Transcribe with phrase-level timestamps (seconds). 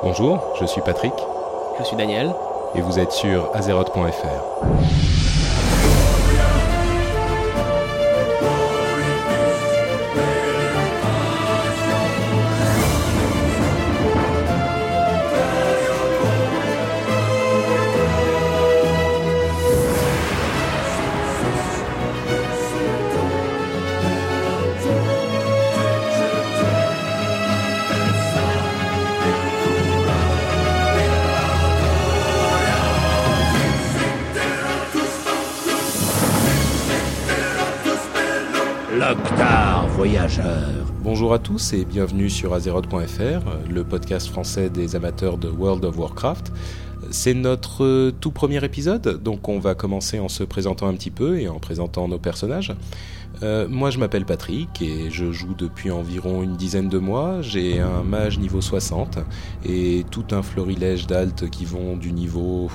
[0.00, 1.12] Bonjour, je suis Patrick.
[1.80, 2.32] Je suis Daniel.
[2.76, 5.07] Et vous êtes sur azeroth.fr.
[39.98, 40.84] voyageur.
[41.02, 45.98] Bonjour à tous et bienvenue sur Azeroth.fr, le podcast français des amateurs de World of
[45.98, 46.52] Warcraft.
[47.10, 51.40] C'est notre tout premier épisode, donc on va commencer en se présentant un petit peu
[51.40, 52.76] et en présentant nos personnages.
[53.42, 57.40] Euh, moi je m'appelle Patrick et je joue depuis environ une dizaine de mois.
[57.40, 59.18] J'ai un mage niveau 60
[59.64, 62.68] et tout un florilège d'altes qui vont du niveau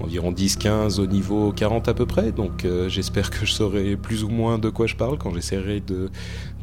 [0.00, 2.32] environ 10-15 au niveau 40 à peu près.
[2.32, 5.80] Donc euh, j'espère que je saurai plus ou moins de quoi je parle quand j'essaierai
[5.80, 6.10] de,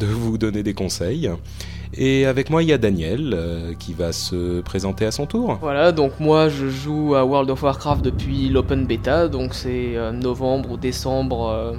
[0.06, 1.30] vous donner des conseils.
[1.96, 5.60] Et avec moi il y a Daniel euh, qui va se présenter à son tour.
[5.62, 10.72] Voilà, donc moi je joue à World of Warcraft depuis l'open beta, donc c'est novembre
[10.72, 11.74] ou décembre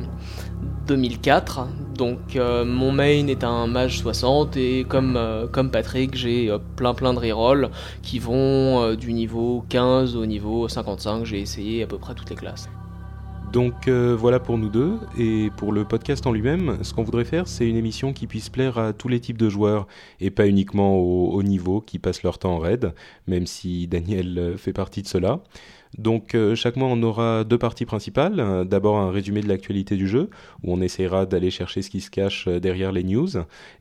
[0.86, 1.66] 2004.
[1.96, 6.58] Donc euh, mon main est un mage 60 et comme, euh, comme Patrick, j'ai euh,
[6.77, 7.70] plein plein de rerolls
[8.02, 11.24] qui vont du niveau 15 au niveau 55.
[11.24, 12.68] J'ai essayé à peu près toutes les classes.
[13.52, 14.98] Donc voilà pour nous deux.
[15.16, 18.48] Et pour le podcast en lui-même, ce qu'on voudrait faire, c'est une émission qui puisse
[18.48, 19.86] plaire à tous les types de joueurs
[20.20, 22.92] et pas uniquement aux haut niveau qui passent leur temps en raid,
[23.28, 25.40] même si Daniel fait partie de cela.
[25.98, 28.41] Donc euh, chaque mois on aura deux parties principales.
[28.41, 30.31] Euh, d'abord un résumé de l'actualité du jeu,
[30.62, 33.28] où on essaiera d'aller chercher ce qui se cache euh, derrière les news,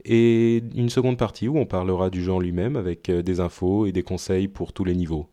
[0.05, 3.91] et une seconde partie où on parlera du jeu en lui-même avec des infos et
[3.91, 5.27] des conseils pour tous les niveaux.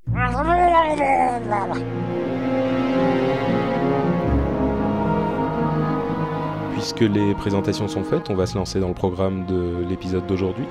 [6.72, 10.65] Puisque les présentations sont faites, on va se lancer dans le programme de l'épisode d'aujourd'hui.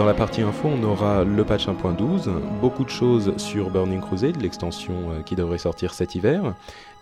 [0.00, 2.30] Dans la partie info, on aura le patch 1.12,
[2.62, 6.54] beaucoup de choses sur Burning Crusade, l'extension euh, qui devrait sortir cet hiver,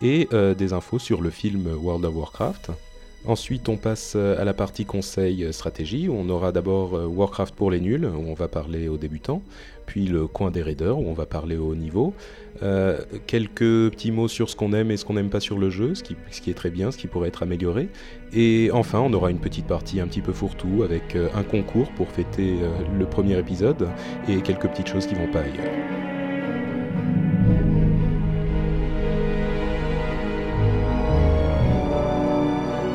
[0.03, 2.73] et euh, des infos sur le film World of Warcraft.
[3.27, 7.71] Ensuite, on passe euh, à la partie conseil stratégie, où on aura d'abord Warcraft pour
[7.71, 9.43] les nuls, où on va parler aux débutants,
[9.87, 12.15] puis le coin des raiders, où on va parler au haut niveau,
[12.63, 15.71] euh, quelques petits mots sur ce qu'on aime et ce qu'on n'aime pas sur le
[15.71, 17.89] jeu, ce qui, ce qui, est très bien, ce qui pourrait être amélioré.
[18.33, 21.91] Et enfin, on aura une petite partie un petit peu fourre-tout avec euh, un concours
[21.93, 22.69] pour fêter euh,
[22.99, 23.89] le premier épisode
[24.29, 26.08] et quelques petites choses qui vont pas ailleurs.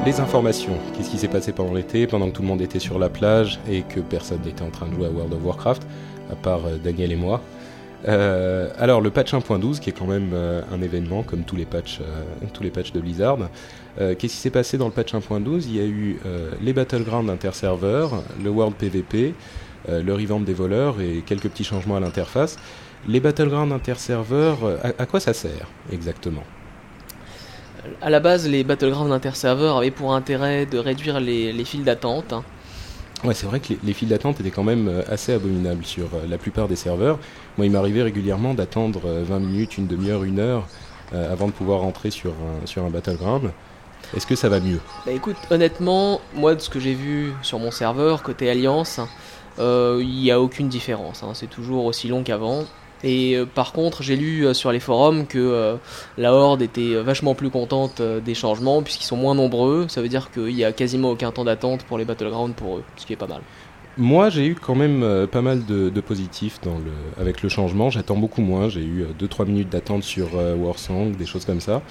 [0.06, 0.78] Les informations.
[0.94, 3.60] Qu'est-ce qui s'est passé pendant l'été, pendant que tout le monde était sur la plage
[3.70, 5.88] et que personne n'était en train de jouer à World of Warcraft,
[6.30, 7.42] à part Daniel et moi.
[8.08, 11.64] Euh, alors le patch 1.12 qui est quand même euh, un événement comme tous les
[11.64, 13.38] patchs, euh, tous les patchs de Blizzard.
[13.98, 16.20] Qu'est-ce qui s'est passé dans le patch 1.12 Il y a eu
[16.62, 19.36] les battlegrounds interserveurs, le World PVP,
[19.88, 22.58] le revamp des voleurs et quelques petits changements à l'interface.
[23.08, 24.58] Les battlegrounds interserveurs,
[24.98, 26.44] à quoi ça sert exactement?
[28.02, 32.34] À la base, les battlegrounds interserveurs avaient pour intérêt de réduire les, les files d'attente.
[32.34, 32.44] Hein.
[33.24, 36.28] Ouais, c'est vrai que les, files d'attente étaient quand même euh, assez abominables sur euh,
[36.28, 37.20] la plupart des serveurs.
[37.58, 40.68] Moi, il m'arrivait régulièrement d'attendre 20 euh, minutes, une demi-heure, une heure
[41.12, 43.52] avant de pouvoir rentrer sur un, sur un battleground.
[44.18, 44.80] Est-ce que ça va mieux?
[45.06, 49.00] Bah écoute, honnêtement, moi de ce que j'ai vu sur mon serveur côté Alliance,
[49.60, 51.22] il n'y a aucune différence.
[51.22, 51.34] Hein.
[51.36, 52.64] C'est toujours aussi long qu'avant.
[53.04, 55.76] Et euh, par contre, j'ai lu euh, sur les forums que euh,
[56.18, 59.88] la Horde était vachement plus contente des changements puisqu'ils sont moins nombreux.
[59.90, 62.84] Ça veut dire qu'il y a quasiment aucun temps d'attente pour les Battlegrounds pour eux,
[62.96, 63.42] ce qui est pas mal.
[63.98, 66.60] Moi, j'ai eu quand même pas mal de, positifs
[67.20, 67.92] avec le changement.
[67.92, 68.68] J'attends beaucoup moins.
[68.68, 71.84] J'ai eu 2-3 minutes d'attente sur Warsong, des choses comme ça.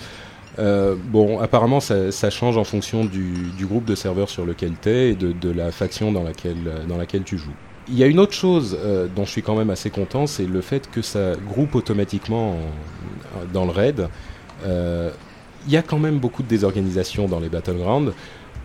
[0.59, 5.15] bon, apparemment, ça, change en fonction du, groupe de serveurs sur lequel tu es et
[5.15, 7.55] de, de, la faction dans laquelle, dans laquelle tu joues.
[7.88, 10.47] Il y a une autre chose euh, dont je suis quand même assez content, c'est
[10.47, 12.57] le fait que ça groupe automatiquement
[13.53, 14.09] dans le raid.
[14.65, 15.10] Euh,
[15.66, 18.12] il y a quand même beaucoup de désorganisation dans les battlegrounds.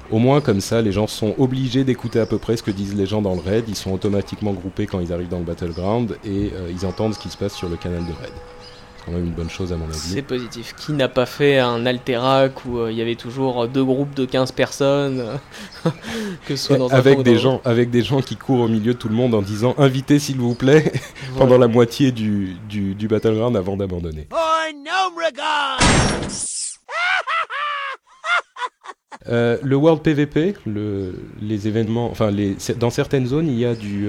[0.10, 2.96] Au moins comme ça, les gens sont obligés d'écouter à peu près ce que disent
[2.96, 3.66] les gens dans le raid.
[3.68, 7.20] Ils sont automatiquement groupés quand ils arrivent dans le battleground et euh, ils entendent ce
[7.20, 8.34] qui se passe sur le canal de raid
[9.16, 9.98] une bonne chose à mon avis.
[9.98, 10.76] C'est positif.
[10.78, 14.26] Qui n'a pas fait un Alterac où euh, il y avait toujours deux groupes de
[14.26, 15.24] 15 personnes
[16.46, 18.98] que ce soit dans avec des gens avec des gens qui courent au milieu de
[18.98, 20.92] tout le monde en disant invitez s'il vous plaît
[21.38, 24.28] pendant la moitié du, du, du battleground avant d'abandonner.
[29.30, 32.32] Euh, le World PVP, les événements, enfin,
[32.78, 34.08] dans certaines zones, il y a du,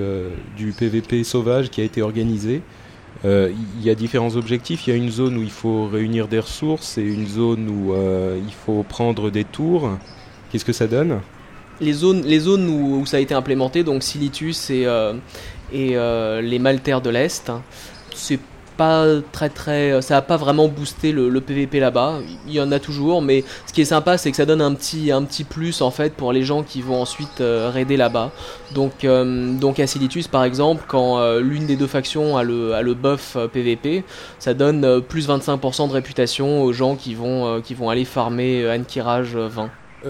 [0.56, 2.62] du PVP sauvage qui a été organisé.
[3.24, 4.86] Il y a différents objectifs.
[4.86, 7.94] Il y a une zone où il faut réunir des ressources et une zone où
[8.36, 9.90] il faut prendre des tours.
[10.50, 11.20] Qu'est-ce que ça donne
[11.80, 14.86] les zones, les zones où, ça a été implémenté, donc Silitus et,
[15.72, 15.96] et
[16.42, 17.52] les Maltaires de l'Est,
[18.14, 18.40] c'est
[18.78, 22.20] pas très très ça a pas vraiment boosté le, PVP là-bas.
[22.46, 24.72] Il y en a toujours mais ce qui est sympa c'est que ça donne un
[24.74, 28.30] petit un petit plus en fait pour les gens qui vont ensuite euh, raider là-bas.
[28.74, 32.82] Donc euh, donc Asilitus par exemple quand euh, l'une des deux factions a le a
[32.82, 34.04] le buff PVP
[34.38, 39.36] ça donne plus 25% de réputation aux gens qui vont qui vont aller farmer Ankirage
[39.36, 39.66] 20 euh,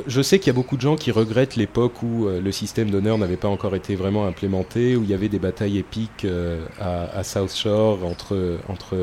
[0.06, 2.90] je sais qu'il y a beaucoup de gens qui regrettent l'époque où euh, le système
[2.90, 6.64] d'honneur n'avait pas encore été vraiment implémenté, où il y avait des batailles épiques euh,
[6.78, 8.58] à, South Shore entre...
[8.68, 8.96] entre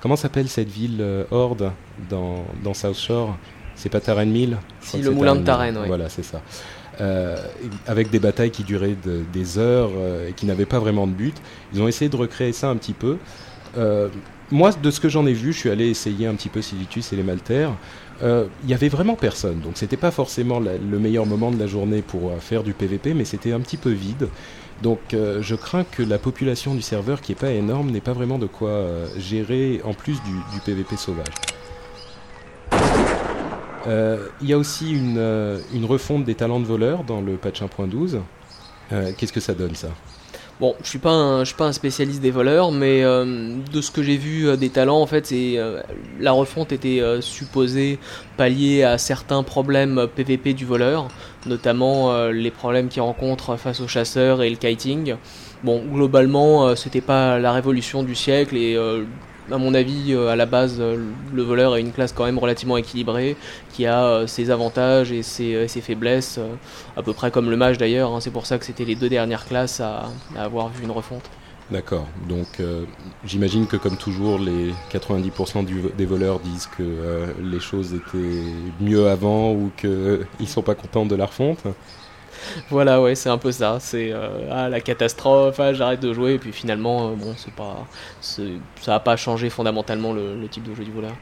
[0.00, 1.72] comment s'appelle cette ville Horde
[2.08, 3.36] dans, dans South Shore?
[3.74, 4.56] C'est pas Taren Mill?
[4.80, 5.86] Si, le moulin de Taren, oui.
[5.86, 6.42] Voilà, c'est ça.
[7.86, 8.96] avec des batailles qui duraient
[9.32, 9.90] des heures
[10.28, 11.36] et qui n'avaient pas vraiment de but.
[11.72, 13.18] Ils ont essayé de recréer ça un petit peu.
[14.50, 17.12] moi, de ce que j'en ai vu, je suis allé essayer un petit peu Silitus
[17.12, 17.74] et les Maltaires
[18.20, 19.60] il euh, y avait vraiment personne.
[19.60, 23.14] Donc c'était pas forcément le meilleur moment de la journée pour euh, faire du PVP,
[23.14, 24.28] mais c'était un petit peu vide.
[24.82, 28.12] Donc euh, je crains que la population du serveur, qui est pas énorme, n'ait pas
[28.12, 28.86] vraiment de quoi
[29.16, 31.26] gérer en plus du, PVP sauvage.
[34.42, 35.18] Il y a aussi une,
[35.72, 38.20] une, refonte des talents de voleur dans le patch 1.12.
[39.16, 39.88] Qu'est-ce que ça donne ça?
[40.60, 43.80] Bon, je suis pas un, je suis pas un spécialiste des voleurs, mais euh, de
[43.80, 45.80] ce que j'ai vu euh, des talents, en fait, c'est euh,
[46.18, 48.00] la refonte était supposée
[48.36, 51.08] pallier à certains problèmes PVP du voleur,
[51.46, 55.14] notamment les problèmes qu'il rencontre face aux chasseurs et le kiting.
[55.62, 58.76] Bon, globalement, c'était pas la révolution du siècle et
[59.50, 60.96] à mon avis, euh, à la base, euh,
[61.32, 63.36] le voleur est une classe quand même relativement équilibrée,
[63.72, 66.38] qui a euh, ses avantages et ses, faiblesses,
[66.96, 68.12] à peu près comme le mage d'ailleurs.
[68.12, 68.20] Hein.
[68.20, 71.24] C'est pour ça que c'était les deux dernières classes à, avoir vu une refonte.
[71.70, 72.06] D'accord.
[72.26, 72.62] Donc
[73.24, 78.42] j'imagine que comme toujours, les 90% des voleurs disent que les choses étaient
[78.80, 81.58] mieux avant ou qu'ils ne sont pas contents de la refonte.
[82.70, 83.78] voilà, ouais, c'est un peu ça.
[83.80, 87.52] C'est euh, ah, la catastrophe, ah, j'arrête de jouer, et puis finalement, euh, bon, c'est
[87.52, 87.86] pas,
[88.20, 88.42] ça
[88.86, 91.12] n'a pas changé fondamentalement le, type de jeu du voleur.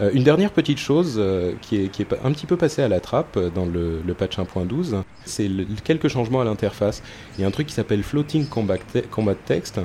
[0.00, 1.20] Euh, une dernière petite chose
[1.60, 5.02] qui, est, qui, est, un petit peu passée à la trappe dans le, patch 1.12,
[5.24, 5.50] c'est
[5.84, 7.02] quelques changements à l'interface.
[7.36, 8.76] Il y a un truc qui s'appelle Floating Combat,
[9.10, 9.80] Combat Text,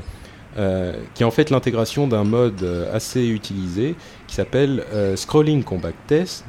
[0.55, 2.63] qui est en fait l'intégration d'un mode
[2.93, 3.95] assez utilisé
[4.27, 4.83] qui s'appelle
[5.15, 6.45] Scrolling Combat Text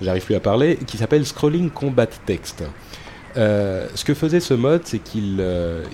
[0.00, 2.64] j'arrive plus à parler, qui s'appelle Scrolling Combat Text.
[3.36, 5.84] Euh, ce que faisait ce mode, c'est qu'il euh,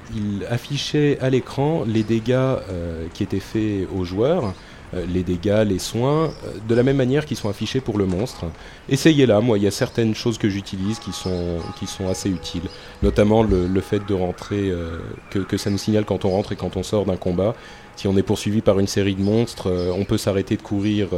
[0.48, 4.54] affichait à l'écran les dégâts euh, qui étaient faits aux joueurs,
[5.08, 6.34] les dégâts, les soins,
[6.68, 8.44] de la même manière qu'ils sont affichés pour le monstre.
[8.90, 12.68] Essayez-la, moi il y a certaines choses que j'utilise qui sont, qui sont assez utiles,
[13.02, 14.70] notamment le, fait de rentrer,
[15.30, 17.54] que, que, ça nous signale quand on rentre et quand on sort d'un combat.
[17.96, 21.08] Si on est poursuivi par une série de monstres, on peut s'arrêter de courir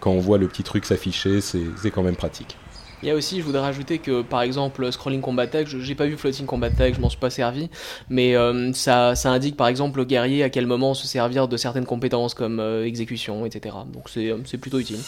[0.00, 2.56] quand on voit le petit truc s'afficher, c'est quand même pratique.
[3.02, 6.04] Il y a aussi, je voudrais rajouter que par exemple Scrolling Combat Tech, j'ai pas
[6.04, 7.70] vu Floating Combat Tech, je m'en suis pas servi,
[8.10, 11.86] mais euh, ça, indique par exemple au guerrier à quel moment se servir de certaines
[11.86, 13.74] compétences comme euh, exécution, etc.
[13.90, 14.98] Donc c'est euh, plutôt utile.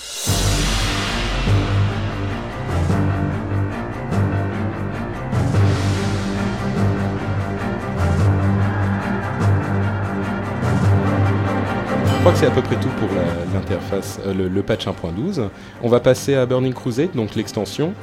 [12.23, 13.09] Crois que c'est à peu près tout pour
[13.53, 15.49] l'interface, euh, le, patch 1.12.
[15.83, 17.95] On va passer à Burning Crusade, donc l'extension.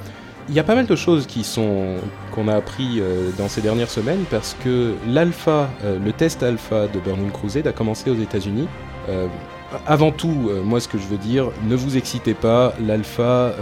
[0.49, 1.95] Il y a pas mal de choses qui sont
[2.35, 6.87] qu'on a appris euh, dans ces dernières semaines parce que l'alpha, euh, le test alpha
[6.87, 8.67] de Burning Crusade a commencé aux États-Unis.
[9.87, 13.53] avant tout, moi ce que je veux dire, ne vous excitez pas, l'alpha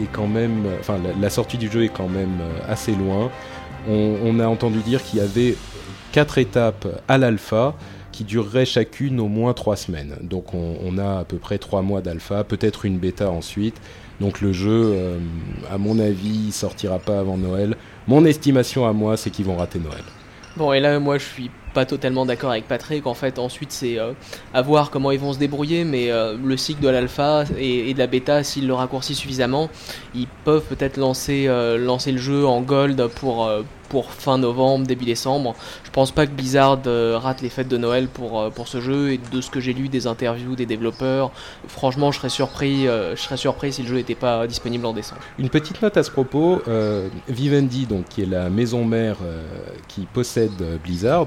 [0.00, 3.30] est quand même, enfin la, sortie du jeu est quand même assez loin.
[3.86, 5.54] On, on a entendu dire qu'il y avait
[6.12, 7.74] quatre étapes à l'alpha
[8.18, 10.16] qui durerait chacune au moins trois semaines.
[10.22, 13.76] Donc on, a à peu près trois mois d'alpha, peut-être une bêta ensuite.
[14.18, 15.18] Donc le jeu, euh,
[15.70, 17.76] à mon avis, sortira pas avant Noël.
[18.08, 20.02] Mon estimation à moi, c'est qu'ils vont rater Noël.
[20.56, 23.06] Bon, et là, moi, je suis pas totalement d'accord avec Patrick.
[23.06, 24.14] En fait, ensuite, c'est euh,
[24.52, 27.98] à voir comment ils vont se débrouiller, mais euh, le cycle de l'alpha et, de
[28.00, 29.70] la bêta, s'ils le raccourcissent suffisamment,
[30.12, 31.46] ils peuvent peut-être lancer,
[31.78, 33.48] lancer le jeu en gold pour,
[33.88, 35.54] pour fin novembre, début décembre.
[35.84, 38.80] Je pense pas que Blizzard euh, rate les fêtes de Noël pour, euh, pour ce
[38.80, 41.30] jeu et de ce que j'ai lu des interviews des développeurs,
[41.66, 44.92] franchement je serais surpris, euh, je serais surpris si le jeu n'était pas disponible en
[44.92, 45.22] décembre.
[45.38, 46.62] Une petite note à ce propos,
[47.28, 49.16] Vivendi, donc, qui est la maison mère
[49.88, 50.52] qui possède
[50.82, 51.26] Blizzard,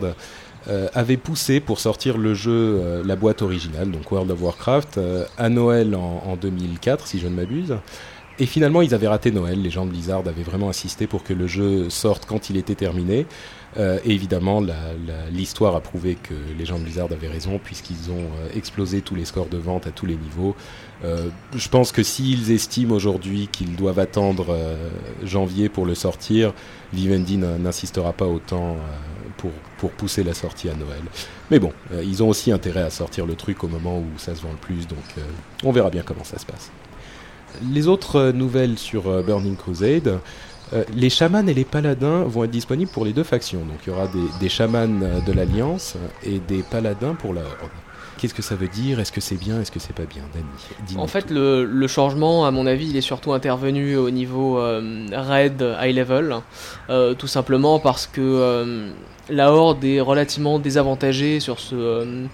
[0.93, 4.99] avait poussé pour sortir le jeu, la boîte originale, donc World of Warcraft,
[5.37, 7.75] à Noël en, en 2004 si je ne m'abuse.
[8.41, 9.61] Et finalement, ils avaient raté Noël.
[9.61, 12.73] Les gens de Blizzard avaient vraiment insisté pour que le jeu sorte quand il était
[12.73, 13.27] terminé.
[13.77, 14.63] Euh, et évidemment,
[15.31, 19.13] l'histoire a prouvé que les gens de Blizzard avaient raison, puisqu'ils ont euh, explosé tous
[19.13, 20.55] les scores de vente à tous les niveaux.
[21.03, 24.57] Euh, je pense que s'ils estiment aujourd'hui qu'ils doivent attendre
[25.23, 26.51] janvier pour le sortir,
[26.93, 28.75] Vivendi n'insistera pas autant
[29.37, 31.03] pour, pour pousser la sortie à Noël.
[31.51, 34.41] Mais bon, ils ont aussi intérêt à sortir le truc au moment où ça se
[34.41, 34.97] vend le plus, donc
[35.63, 36.71] on verra bien comment ça se passe.
[37.71, 40.19] Les autres nouvelles sur Burning Crusade,
[40.73, 43.59] euh, les chamans et les paladins vont être disponibles pour les deux factions.
[43.59, 47.71] Donc il y aura des, des chamans de l'Alliance et des paladins pour la Horde.
[48.17, 48.99] Qu'est-ce que ça veut dire?
[48.99, 49.59] Est-ce que c'est bien?
[49.61, 50.21] Est-ce que c'est pas bien?
[50.33, 55.07] Danny En fait, le, changement, à mon avis, il est surtout intervenu au niveau euh,
[55.11, 56.35] raid high level,
[56.89, 58.91] euh, tout simplement parce que
[59.29, 62.27] la horde est relativement désavantagée sur, euh,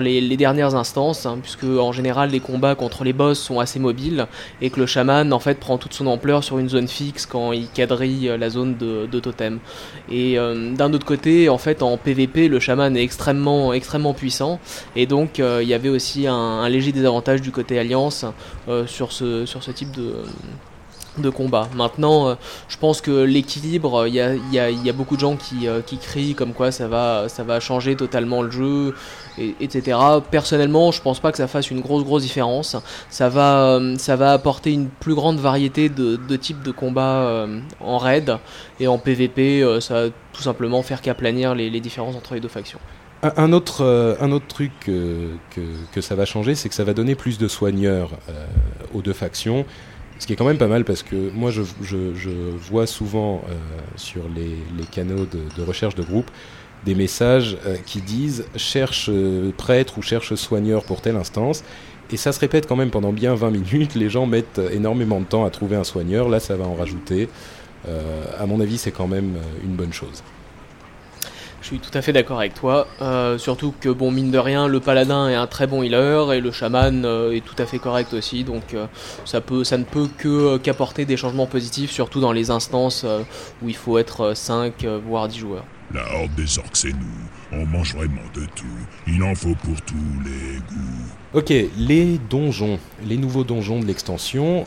[0.00, 4.26] les, dernières instances, hein, puisque en général les combats contre les boss sont assez mobiles
[4.60, 7.52] et que le chaman en fait prend toute son ampleur sur une zone fixe quand
[7.52, 9.58] il quadrille la zone de, totem.
[10.10, 14.60] Et euh, d'un autre côté, en fait, en PvP, le chaman est extrêmement, extrêmement puissant
[14.94, 18.24] et donc euh, il y avait aussi un, léger désavantage du côté alliance
[18.86, 20.16] sur, ce, sur ce type de
[21.20, 21.68] de combat.
[21.74, 22.34] Maintenant, euh,
[22.68, 26.70] je pense que l'équilibre, il y a, beaucoup de gens euh, qui, crient comme quoi
[26.72, 28.94] ça va, changer totalement le jeu,
[29.38, 29.98] et, etc.
[30.30, 32.76] Personnellement, je pense pas que ça fasse une grosse grosse différence.
[33.10, 37.46] Ça va, euh, ça va apporter une plus grande variété de, types de combats
[37.80, 38.36] en raid
[38.80, 42.78] et en PvP, ça va tout simplement faire qu'aplanir les, différences entre les deux factions.
[43.22, 47.38] Un autre, un autre truc que, ça va changer, c'est que ça va donner plus
[47.38, 48.10] de soigneurs
[48.94, 49.64] aux deux factions.
[50.18, 51.62] Ce qui est quand même pas mal parce que moi je,
[52.70, 53.54] vois souvent euh,
[53.96, 56.30] sur les, canaux de, recherche de groupe
[56.84, 61.64] des messages euh, qui disent cherche euh, prêtre ou cherche soigneur pour telle instance.
[62.10, 63.94] Et ça se répète quand même pendant bien 20 minutes.
[63.94, 66.28] Les gens mettent énormément de temps à trouver un soigneur.
[66.28, 67.28] Là, ça va en rajouter.
[68.38, 70.22] à mon avis, c'est quand même une bonne chose.
[71.60, 72.86] Je suis tout à fait d'accord avec toi.
[73.02, 76.40] Euh, surtout que, bon, mine de rien, le paladin est un très bon healer et
[76.40, 78.44] le chaman euh, est tout à fait correct aussi.
[78.44, 78.86] Donc, euh,
[79.24, 83.04] ça, peut, ça ne peut que qu'apporter des changements positifs, surtout dans les instances
[83.62, 85.64] où il faut être 5 voire 10 joueurs.
[85.92, 87.50] La horde des orques, c'est nous.
[87.50, 88.66] On mange vraiment de tout.
[89.06, 91.34] Il en faut pour tous les goûts.
[91.34, 94.66] Ok, les donjons, les nouveaux donjons de l'extension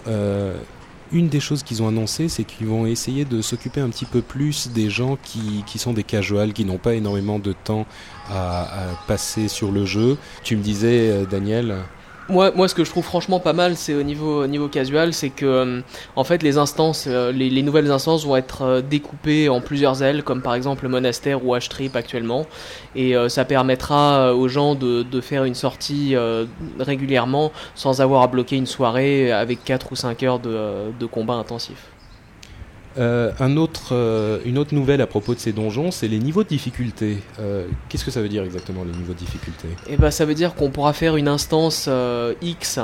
[1.11, 4.21] une des choses qu'ils ont annoncé, c'est qu'ils vont essayer de s'occuper un petit peu
[4.21, 7.85] plus des gens qui, qui sont des casuals, qui n'ont pas énormément de temps
[8.29, 8.67] à,
[9.07, 10.17] passer sur le jeu.
[10.43, 11.75] Tu me disais, euh, Daniel,
[12.31, 15.29] moi, moi, ce que je trouve franchement pas mal, c'est au niveau, niveau casual, c'est
[15.29, 15.81] que euh,
[16.15, 20.23] en fait les instances, euh, les, nouvelles instances vont être euh, découpées en plusieurs ailes,
[20.23, 22.45] comme par exemple le monastère ou H-Trip actuellement,
[22.95, 26.15] et ça permettra aux gens de, de faire une sortie
[26.79, 31.35] régulièrement sans avoir à bloquer une soirée avec 4 ou 5 heures de, de combat
[31.35, 31.90] intensif.
[32.97, 36.43] Euh, un autre, euh, une autre nouvelle à propos de ces donjons, c'est les niveaux
[36.43, 37.17] de difficulté.
[37.39, 39.67] Euh, qu'est-ce que ça veut dire exactement les niveaux de difficulté?
[39.89, 41.89] Eh ben, ça veut dire qu'on pourra faire une instance
[42.41, 42.79] X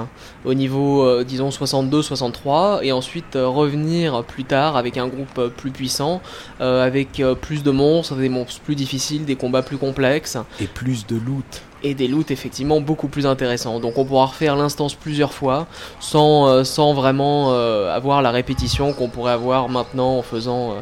[0.46, 6.22] au niveau, disons 62-63, et ensuite revenir plus tard avec un groupe plus puissant,
[6.60, 10.38] avec plus de monstres, des monstres plus difficiles, des combats plus complexes.
[10.62, 13.80] Et plus de loot et des loots effectivement beaucoup plus intéressants.
[13.80, 15.68] Donc on pourra refaire l'instance plusieurs fois
[16.00, 20.76] sans, euh, sans vraiment euh, avoir la répétition qu'on pourrait avoir maintenant en faisant euh,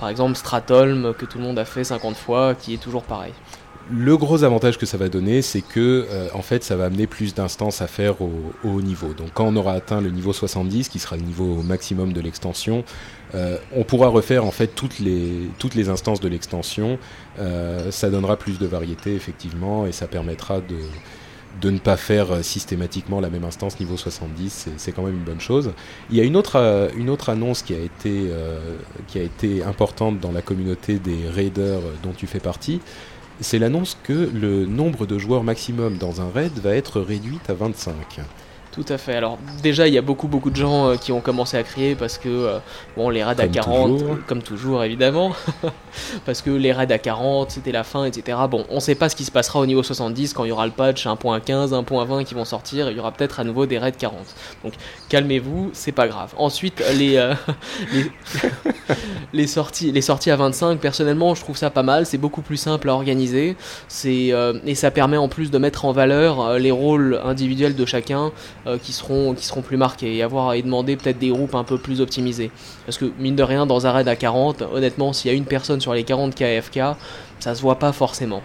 [0.00, 3.32] par exemple Stratholm que tout le monde a fait 50 fois qui est toujours pareil.
[3.90, 7.34] Le gros avantage que ça va donner, c'est que en fait, ça va amener plus
[7.34, 8.30] d'instances à faire au,
[8.64, 9.12] haut niveau.
[9.12, 12.82] Donc, quand on aura atteint le niveau 70, qui sera le niveau maximum de l'extension,
[13.34, 16.98] on pourra refaire en fait toutes les, toutes les instances de l'extension.
[17.38, 20.76] Euh, ça donnera plus de variété effectivement et ça permettra de,
[21.60, 25.24] de ne pas faire euh, systématiquement la même instance niveau 70, c'est quand même une
[25.24, 25.72] bonne chose.
[26.10, 28.30] Il y a une autre, une autre annonce qui a, été,
[29.08, 32.80] qui a été importante dans la communauté des raiders dont tu fais partie,
[33.40, 37.54] c'est l'annonce que le nombre de joueurs maximum dans un raid va être réduit à
[37.54, 37.94] 25.
[38.74, 39.14] Tout à fait.
[39.14, 41.94] Alors déjà, il y a beaucoup beaucoup de gens euh, qui ont commencé à crier
[41.94, 42.58] parce que euh,
[42.96, 45.32] bon, les raids à 40, comme toujours évidemment,
[46.26, 48.36] parce que les raids à 40, c'était la fin, etc.
[48.50, 50.66] Bon, on sait pas ce qui se passera au niveau 70 quand il y aura
[50.66, 52.90] le patch 1.15, 1.20 qui vont sortir.
[52.90, 54.18] Il y aura peut-être à nouveau des raids 40.
[54.64, 54.72] Donc
[55.08, 56.34] calmez-vous, c'est pas grave.
[56.36, 57.32] Ensuite, les euh,
[59.32, 62.06] les, sorties les sorties à 25, personnellement, je trouve ça pas mal.
[62.06, 63.56] C'est beaucoup plus simple à organiser.
[63.86, 64.32] C'est
[64.64, 68.32] et ça permet en plus de mettre en valeur les rôles individuels de chacun.
[68.66, 71.64] Euh, qui, seront, qui seront plus marqués et avoir y demander peut-être des groupes un
[71.64, 72.50] peu plus optimisés.
[72.86, 75.44] Parce que mine de rien, dans un raid à 40, honnêtement, s'il y a une
[75.44, 76.80] personne sur les 40 KFK,
[77.40, 78.40] ça se voit pas forcément.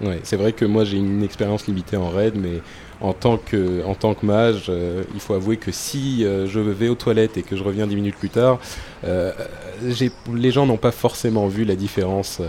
[0.00, 2.62] Ouais, c'est vrai que moi j'ai une expérience limitée en raid, mais
[3.00, 6.60] en tant que, en tant que mage, euh, il faut avouer que si euh, je
[6.60, 8.60] vais aux toilettes et que je reviens dix minutes plus tard,
[9.02, 12.40] les gens n'ont pas forcément vu la différence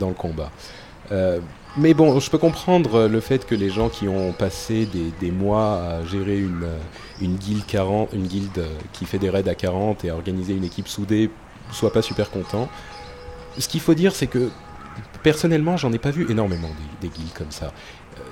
[0.00, 0.50] dans le combat.
[1.78, 4.88] Mais bon, je peux comprendre le fait que les gens qui ont passé
[5.20, 6.66] des, mois à gérer une,
[7.20, 10.64] une guilde 40, une guilde qui fait des raids à 40 et à organiser une
[10.64, 11.30] équipe soudée
[11.72, 12.68] soient pas super contents.
[13.58, 14.50] Ce qu'il faut dire, c'est que
[15.22, 16.70] personnellement, j'en ai pas vu énormément
[17.00, 17.72] des, des guildes comme ça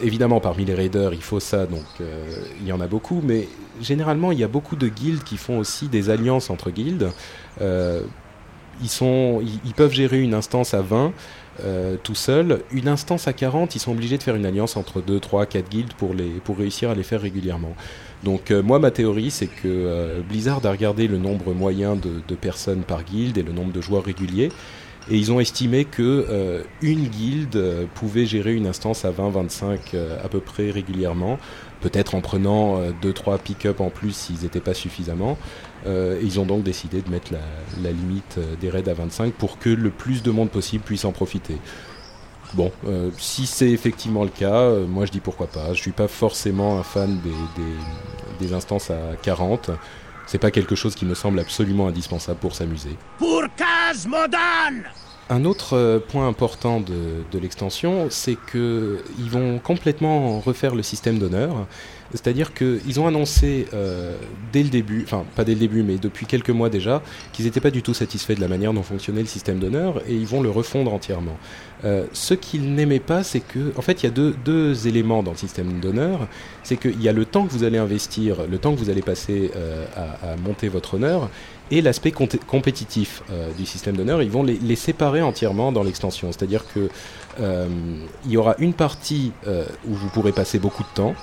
[0.02, 2.24] évidemment, parmi les raiders, il faut ça, donc euh,
[2.60, 3.48] il y en a beaucoup, mais
[3.80, 7.10] généralement, il y a beaucoup de guildes qui font aussi des alliances entre guildes.
[7.60, 8.02] Euh,
[8.82, 11.12] ils, sont, ils, peuvent gérer une instance à 20
[11.64, 12.62] euh, tout seuls.
[12.72, 15.68] Une instance à 40, ils sont obligés de faire une alliance entre 2, 3, 4
[15.68, 17.74] guildes pour, les, pour réussir à les faire régulièrement.
[18.24, 23.04] Donc moi, ma théorie, c'est que Blizzard a regardé le nombre moyen de, personnes par
[23.04, 24.50] guilde et le nombre de joueurs réguliers
[25.10, 29.78] et ils ont estimé que euh, une guilde euh, pouvait gérer une instance à 20-25
[29.94, 31.38] euh, à peu près régulièrement,
[31.80, 35.38] peut-être en prenant 2-3 pick-up en plus s'ils n'étaient pas suffisamment.
[35.86, 39.70] Et ils ont donc décidé de mettre la, limite des raids à 25 pour que
[39.70, 41.56] le plus de monde possible puisse en profiter.
[42.54, 42.72] Bon,
[43.18, 45.72] si c'est effectivement le cas, moi je dis pourquoi pas.
[45.74, 47.20] Je suis pas forcément un fan
[48.40, 49.70] des, instances à 40
[50.26, 52.96] c'est pas quelque chose qui me semble absolument indispensable pour s'amuser.
[53.18, 54.82] Pour Casmodan
[55.28, 61.18] un autre euh, point important de, de l'extension, c'est qu'ils vont complètement refaire le système
[61.18, 61.66] d'honneur.
[62.12, 64.16] C'est-à-dire qu'ils ont annoncé euh,
[64.52, 67.02] dès le début, enfin pas dès le début, mais depuis quelques mois déjà,
[67.32, 70.14] qu'ils n'étaient pas du tout satisfaits de la manière dont fonctionnait le système d'honneur et
[70.14, 71.36] ils vont le refondre entièrement.
[71.84, 75.22] Euh, ce qu'ils n'aimaient pas, c'est que, en fait, il y a deux, deux éléments
[75.22, 76.28] dans le système d'honneur.
[76.62, 79.02] C'est qu'il y a le temps que vous allez investir, le temps que vous allez
[79.02, 81.28] passer euh, à, à, monter votre honneur,
[81.70, 84.22] et l'aspect compétitif euh, du système d'honneur.
[84.22, 86.30] Ils vont les, séparer entièrement dans l'extension.
[86.32, 86.88] C'est-à-dire que
[87.40, 87.66] euh,
[88.24, 91.14] il y aura une partie euh, où vous pourrez passer beaucoup de temps.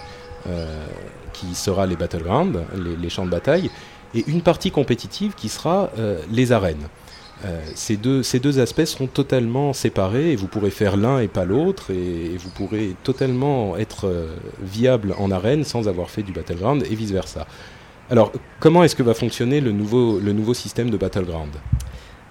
[1.31, 2.59] Qui sera les battlegrounds,
[3.01, 3.71] les, champs de bataille,
[4.13, 5.89] et une partie compétitive qui sera
[6.29, 6.89] les arènes.
[7.75, 11.45] Ces, deux, ces deux aspects seront totalement séparés et vous pourrez faire l'un et pas
[11.45, 14.13] l'autre et, vous pourrez totalement être
[14.62, 17.48] viable en arène sans avoir fait du battleground et vice versa.
[18.09, 21.51] Alors comment est-ce que va fonctionner le nouveau, le nouveau système de battleground?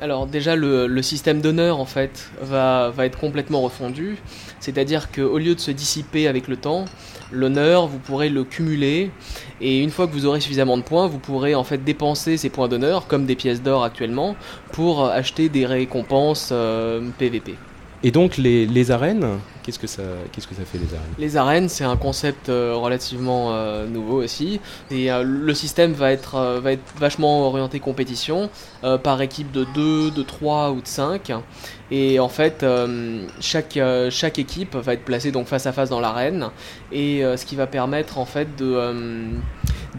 [0.01, 4.17] Alors déjà le, le système d'honneur en fait va, va, être complètement refondu,
[4.59, 6.87] c'est-à-dire qu'au lieu de se dissiper avec le temps,
[7.31, 9.13] l'honneur vous pourrez le cumuler.
[9.61, 12.51] Et une fois que vous aurez suffisamment de points, vous pourrez en fait dépenser ces
[12.51, 14.35] points d'honneur comme des pièces d'or actuellement
[14.73, 17.55] pour acheter des récompenses euh, PVP.
[18.03, 21.15] Et donc les, les arènes, qu'est-ce que ça qu'est-ce que ça fait les arènes?
[21.19, 24.61] Les arènes, c'est un concept euh, relativement euh, nouveau aussi.
[24.91, 28.51] Et euh, le système va être va être vachement orienté compétition
[29.03, 31.33] par équipe de 2, de 3 ou de 5
[31.91, 32.65] et en fait
[33.41, 33.79] chaque
[34.11, 36.49] chaque équipe va être placée donc face à face dans l'arène.
[36.91, 39.31] Et ce qui va permettre en fait de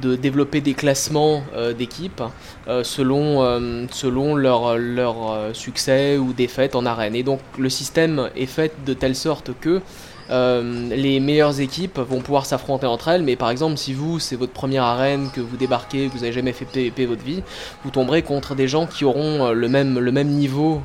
[0.01, 2.23] de développer des classements euh, d'équipes
[2.67, 5.15] euh, selon, euh, selon leur, leur
[5.53, 7.15] succès ou défaite en arène.
[7.15, 9.82] Et donc le système est fait de telle sorte que
[10.29, 14.53] les meilleures équipes vont pouvoir s'affronter entre elles, mais par exemple, si vous, c'est votre
[14.53, 17.43] première arène, que vous débarquez, que vous n'avez jamais fait PvP votre vie,
[17.84, 20.82] vous tomberez contre des gens qui auront le même, le même niveau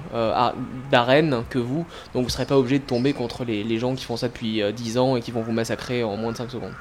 [0.90, 3.94] d'arène que vous, donc vous ne serez pas obligé de tomber contre les, les, gens
[3.94, 6.50] qui font ça depuis 10 ans et qui vont vous massacrer en moins de 5
[6.50, 6.74] secondes.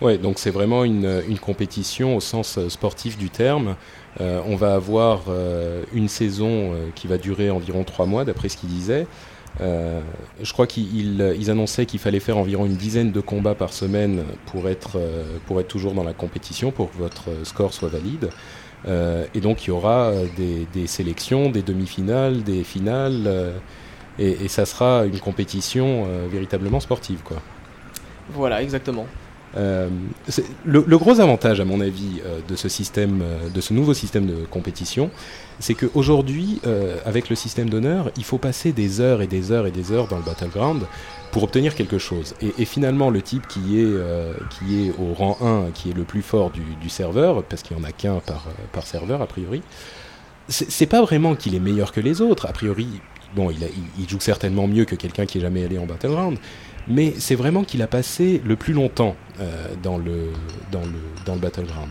[0.00, 3.76] Ouais, donc c'est vraiment une, une, compétition au sens sportif du terme.
[4.20, 8.48] Euh, on va avoir euh, une saison euh, qui va durer environ trois mois, d'après
[8.48, 9.06] ce qu'il disait.
[9.60, 10.00] Euh,
[10.42, 14.24] je crois qu'ils ils annonçaient qu'il fallait faire environ une dizaine de combats par semaine
[14.46, 18.30] pour être, euh, pour être toujours dans la compétition, pour que votre score soit valide.
[18.86, 23.54] Euh, et donc il y aura des, des sélections, des demi-finales, des finales,
[24.18, 27.20] et, et, ça sera une compétition véritablement sportive.
[27.24, 27.38] Quoi.
[28.30, 29.06] Voilà, exactement.
[29.56, 29.88] Euh,
[30.64, 34.26] le, gros avantage, à mon avis, euh, de ce système, euh, de ce nouveau système
[34.26, 35.10] de compétition,
[35.60, 36.60] c'est qu'aujourd'hui,
[37.06, 40.08] avec le système d'honneur, il faut passer des heures et des heures et des heures
[40.08, 40.82] dans le battleground
[41.30, 42.34] pour obtenir quelque chose.
[42.40, 43.94] Et, finalement, le type qui est,
[44.50, 47.84] qui est au rang 1, qui est le plus fort du, serveur, parce qu'il n'y
[47.84, 48.20] en a qu'un
[48.72, 49.62] par, serveur, a priori,
[50.48, 52.46] c'est pas vraiment qu'il est meilleur que les autres.
[52.46, 52.88] A priori,
[53.36, 53.58] bon, il,
[53.96, 56.36] il joue certainement mieux que quelqu'un qui est jamais allé en battleground,
[56.88, 60.30] mais c'est vraiment qu'il a passé le plus longtemps euh, dans, le,
[60.70, 61.88] dans, le, dans le battleground.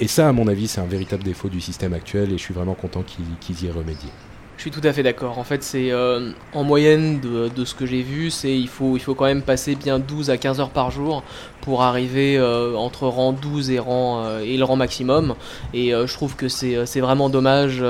[0.00, 2.54] Et ça, à mon avis, c'est un véritable défaut du système actuel et je suis
[2.54, 4.10] vraiment content qu'ils qu y aient remédié.
[4.56, 5.38] Je suis tout à fait d'accord.
[5.38, 9.00] En fait, c'est euh, en moyenne de, ce que j'ai vu, c'est il faut il
[9.00, 11.22] faut quand même passer bien 12 à 15 heures par jour
[11.60, 15.36] pour arriver euh, entre rang 12 et rang et le rang maximum.
[15.74, 17.84] Et je trouve que c'est vraiment dommage.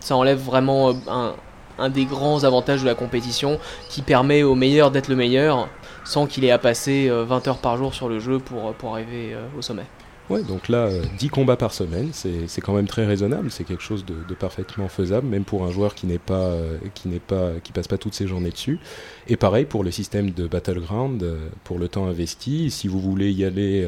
[0.00, 1.34] ça enlève vraiment un
[1.78, 3.58] un des grands avantages de la compétition
[3.88, 5.68] qui permet au meilleur d'être le meilleur
[6.04, 9.36] sans qu'il ait à passer 20 heures par jour sur le jeu pour, pour arriver
[9.58, 9.84] au sommet.
[10.28, 14.04] Ouais, donc là, 10 combats par semaine, c'est quand même très raisonnable, c'est quelque chose
[14.04, 16.52] de, parfaitement faisable, même pour un joueur qui n'est pas,
[16.94, 18.80] qui n'est pas, qui passe pas toutes ses journées dessus.
[19.28, 21.24] Et pareil pour le système de Battleground,
[21.62, 23.86] pour le temps investi, si vous voulez y aller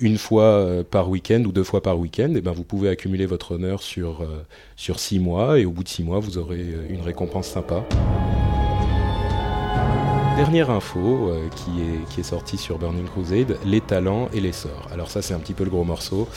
[0.00, 3.26] une fois euh, par week-end ou deux fois par week-end, eh ben vous pouvez accumuler
[3.26, 4.44] votre honneur sur, euh,
[4.76, 7.84] sur six mois et au bout de six mois vous aurez euh, une récompense sympa.
[10.36, 14.86] Dernière info qui, est, qui sortie sur Burning Crusade, les talents et les sorts.
[14.92, 16.28] Alors ça c'est un petit peu le gros morceau.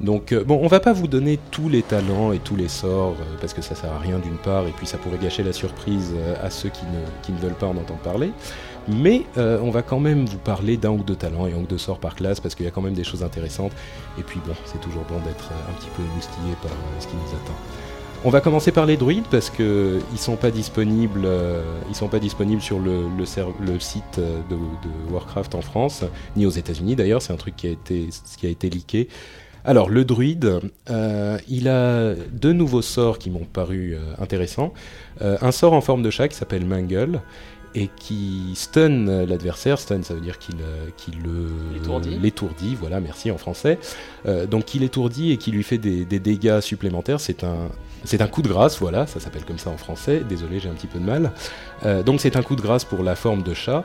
[0.00, 3.54] Donc bon, on va pas vous donner tous les talents et tous les sorts parce
[3.54, 6.50] que ça sert à rien d'une part et puis ça pourrait gâcher la surprise à
[6.50, 8.32] ceux qui ne, qui ne veulent pas en entendre parler.
[8.88, 11.66] Mais euh, on va quand même vous parler d'un ou deux talents et un ou
[11.66, 13.72] deux sorts par classe parce qu'il y a quand même des choses intéressantes.
[14.18, 17.06] Et puis bon, c'est toujours bon d'être euh, un petit peu émoustillé par euh, ce
[17.06, 17.54] qui nous attend.
[18.24, 21.28] On va commencer par les druides parce que ils sont pas disponibles,
[21.92, 22.98] sont pas disponibles sur le,
[23.78, 24.56] site de,
[25.12, 26.02] Warcraft en France
[26.34, 27.22] ni aux États-Unis d'ailleurs.
[27.22, 29.06] C'est un truc qui a été qui a été leaké.
[29.64, 30.58] Alors le druide,
[31.48, 34.72] il a deux nouveaux sorts qui m'ont paru intéressants.
[35.20, 37.20] un sort en forme de chat qui s'appelle Mangle
[37.74, 39.78] et qui stun l'adversaire.
[39.78, 40.56] Stun, ça veut dire qu'il
[41.22, 41.48] le
[42.20, 42.76] l'étourdit.
[42.78, 43.78] Voilà, merci en français.
[44.26, 47.20] Euh, donc il étourdit et qui lui fait des, dégâts supplémentaires.
[47.20, 47.68] C'est un
[48.04, 50.22] c'est un coup de grâce, voilà, ça s'appelle comme ça en français.
[50.28, 51.32] Désolé, j'ai un petit peu de mal.
[51.84, 53.84] Euh, donc c'est un coup de grâce pour la forme de chat.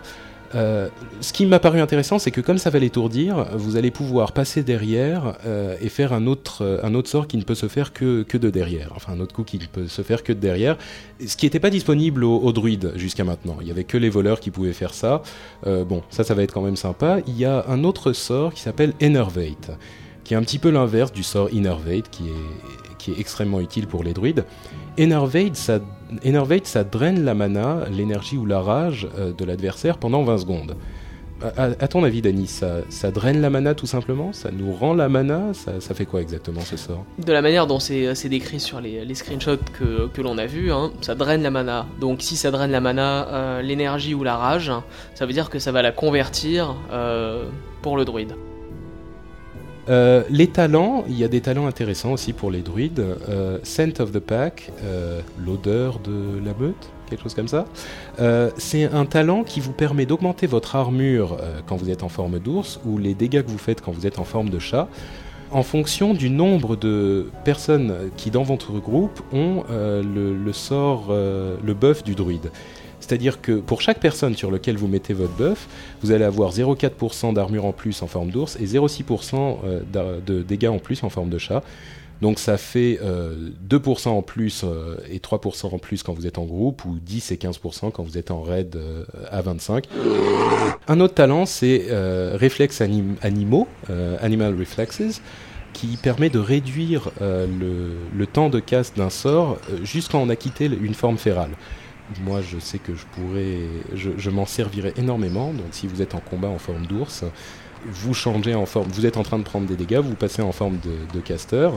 [0.55, 0.89] Euh,
[1.21, 4.63] ce qui m'a paru intéressant, c'est que comme ça va l'étourdir, vous allez pouvoir passer
[4.63, 7.93] derrière euh, et faire un autre, euh, un autre sort qui ne peut se faire
[7.93, 8.91] que, que de derrière.
[8.95, 10.77] Enfin, un autre coup qui ne peut se faire que de derrière.
[11.25, 13.57] Ce qui n'était pas disponible aux, druides jusqu'à maintenant.
[13.61, 15.23] Il n'y avait que les voleurs qui pouvaient faire ça.
[15.65, 17.19] bon, ça, ça va être quand même sympa.
[17.27, 19.71] Il y a un autre sort qui s'appelle Enervate,
[20.23, 23.87] qui est un petit peu l'inverse du sort Innervate, qui est, qui est extrêmement utile
[23.87, 24.45] pour les druides.
[24.97, 25.79] Enervate, ça,
[26.63, 30.75] ça draine la mana, l'énergie ou la rage euh, de l'adversaire pendant 20 secondes.
[31.57, 34.31] À, ton avis, Dani, ça, draine la mana tout simplement?
[34.31, 35.51] Ça nous rend la mana?
[35.53, 37.03] Ça, fait quoi exactement ce sort?
[37.17, 40.93] De la manière dont c'est euh, décrit sur les, screenshots que, l'on a vus, hein,
[41.01, 41.85] ça draine la mana.
[41.99, 44.71] Donc si ça draine la mana, euh, l'énergie ou la rage,
[45.15, 46.77] ça veut dire que ça va la convertir
[47.81, 48.35] pour le druide.
[49.89, 53.05] Euh, les talents, il y a des talents intéressants aussi pour les druides.
[53.27, 57.65] Euh, Scent of the Pack, euh, l'odeur de la meute, quelque chose comme ça.
[58.57, 62.79] c'est un talent qui vous permet d'augmenter votre armure quand vous êtes en forme d'ours
[62.85, 64.87] ou les dégâts que vous faites quand vous êtes en forme de chat
[65.51, 72.03] en fonction du nombre de personnes qui dans votre groupe ont le, sort, le buff
[72.03, 72.49] du druide.
[73.03, 75.67] C'est-à-dire que pour chaque personne sur laquelle vous mettez votre buff,
[76.01, 80.69] vous allez avoir 0,4% d'armure en plus en forme d'ours et 0,6% euh, de dégâts
[80.69, 81.63] en plus en forme de chat.
[82.21, 86.37] Donc ça fait 2% euh, en plus euh, et 3% en plus quand vous êtes
[86.37, 88.79] en groupe, ou 10 et 15% quand vous êtes en raid
[89.29, 89.85] à 25.
[90.87, 91.87] Un autre talent, c'est
[92.35, 93.67] réflexes animaux,
[94.21, 95.21] Animal Reflexes,
[95.73, 100.93] qui permet de réduire le, temps de casse d'un sort jusqu'à en a quitté une
[100.93, 101.51] forme férale
[102.21, 103.59] moi je sais que je pourrais,
[103.95, 105.53] je, m'en servirai énormément.
[105.53, 107.23] Donc si vous êtes en combat en forme d'ours,
[107.85, 110.51] vous changez en forme, vous êtes en train de prendre des dégâts, vous passez en
[110.51, 110.77] forme
[111.13, 111.69] de, caster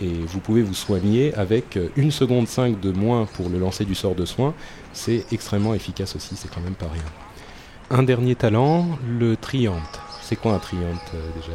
[0.00, 3.94] et vous pouvez vous soigner avec une seconde 5 de moins pour le lancer du
[3.94, 4.54] sort de soin.
[4.92, 7.02] C'est extrêmement efficace aussi, c'est quand même pas rien.
[7.90, 10.00] Un dernier talent, le triante.
[10.22, 11.52] C'est quoi un triante euh, déjà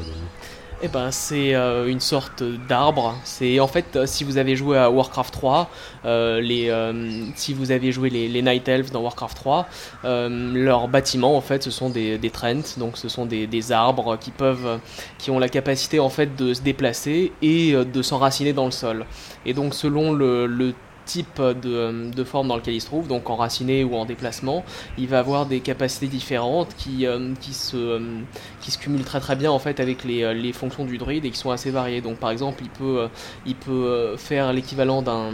[0.83, 3.15] eh ben, c'est euh, une sorte d'arbre.
[3.23, 5.69] C'est en fait, euh, si vous avez joué à Warcraft 3,
[6.05, 9.67] euh, si vous avez joué les, Night Elves dans Warcraft 3,
[10.03, 14.29] leurs bâtiments en fait, ce sont des, trents, donc ce sont des, des, arbres qui
[14.31, 14.79] peuvent,
[15.17, 19.05] qui ont la capacité en fait de se déplacer et de s'enraciner dans le sol.
[19.45, 20.73] Et donc, selon le, le
[21.07, 24.63] type de, forme dans lequel il se trouve, donc enraciné ou en déplacement,
[24.97, 27.33] il va avoir des capacités différentes qui, euh,
[27.73, 28.19] euh,
[28.61, 31.37] se cumulent très très bien en fait avec les, les, fonctions du druide et qui
[31.37, 32.01] sont assez variées.
[32.01, 33.07] Donc par exemple, il peut,
[33.69, 35.31] euh, faire l'équivalent d'un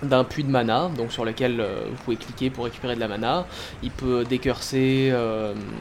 [0.00, 3.48] d'un puits de mana, donc sur lequel vous pouvez cliquer pour récupérer de la mana.
[3.82, 5.12] Il peut décurser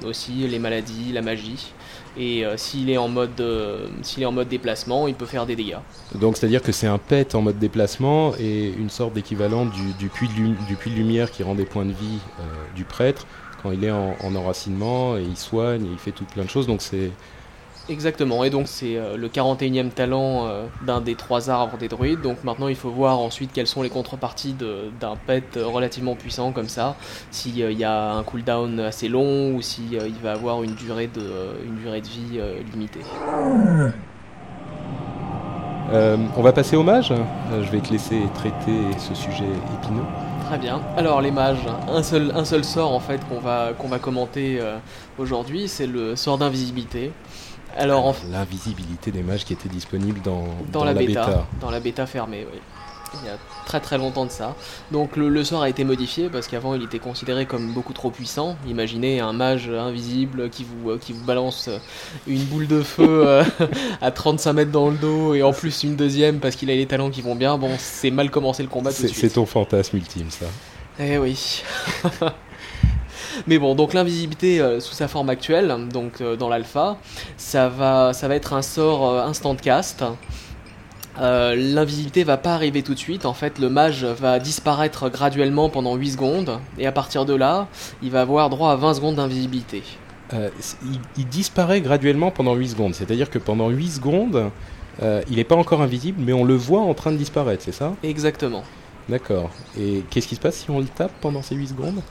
[0.03, 1.71] aussi les maladies, la magie
[2.17, 5.45] et euh, s'il est en mode euh, s'il est en mode déplacement, il peut faire
[5.45, 5.77] des dégâts.
[6.15, 10.27] Donc c'est-à-dire que c'est un pet en mode déplacement et une sorte d'équivalent du, puits
[10.27, 12.43] de, du puits de lumière qui rend des points de vie euh,
[12.75, 13.27] du prêtre
[13.61, 16.49] quand il est en, en, enracinement et il soigne et il fait tout plein de
[16.49, 16.67] choses.
[16.67, 17.11] Donc c'est
[17.89, 22.19] Exactement, et donc c'est euh, le 41e talent euh, d'un des trois arbres des druides,
[22.19, 24.55] donc maintenant il faut voir ensuite quelles sont les contreparties
[24.99, 26.97] d'un pet relativement puissant comme ça,
[27.31, 31.31] s'il y a un cooldown assez long ou s'il il va avoir une durée de,
[31.65, 32.99] une durée de vie euh, limitée.
[35.93, 37.13] on va passer au mage,
[37.51, 39.45] je vais te laisser traiter ce sujet
[39.81, 40.03] épineux.
[40.47, 40.79] Très bien.
[40.95, 44.59] Alors les mages, un seul, un seul sort en fait qu'on va, qu'on va commenter
[44.61, 44.77] euh,
[45.19, 47.11] aujourd'hui, c'est le sort d'invisibilité.
[47.77, 48.15] Alors en...
[48.31, 52.59] l'invisibilité des mages qui était disponible dans, dans, la, bêta, Dans la bêta fermée, oui
[53.13, 54.55] il y a très très longtemps de ça.
[54.91, 58.57] Donc le, sort a été modifié parce qu'avant il était considéré comme beaucoup trop puissant.
[58.67, 61.77] Imaginez un mage invisible qui vous, euh, qui vous balance euh,
[62.27, 63.43] une boule de feu euh,
[64.01, 66.85] à 35 mètres dans le dos et en plus une deuxième parce qu'il a les
[66.85, 67.57] talents qui vont bien.
[67.57, 70.45] Bon, c'est mal commencé le combat C'est ton fantasme ultime ça.
[70.99, 71.63] Eh oui.
[73.45, 76.97] Mais bon, donc l'invisibilité sous sa forme actuelle, donc dans l'alpha,
[77.37, 80.03] ça va, ça va être un sort instant cast.
[81.19, 85.69] Euh, l'invisibilité va pas arriver tout de suite, en fait le mage va disparaître graduellement
[85.69, 87.67] pendant 8 secondes, et à partir de là,
[88.03, 89.81] il va avoir droit à 20 secondes d'invisibilité.
[90.33, 90.49] Euh,
[91.17, 94.51] il, disparaît graduellement pendant 8 secondes, c'est-à-dire que pendant 8 secondes,
[95.01, 97.71] euh, il n'est pas encore invisible, mais on le voit en train de disparaître, c'est
[97.71, 97.93] ça?
[98.03, 98.63] Exactement.
[99.09, 99.49] D'accord.
[99.79, 102.01] Et qu'est-ce qui se passe si on le tape pendant ces 8 secondes?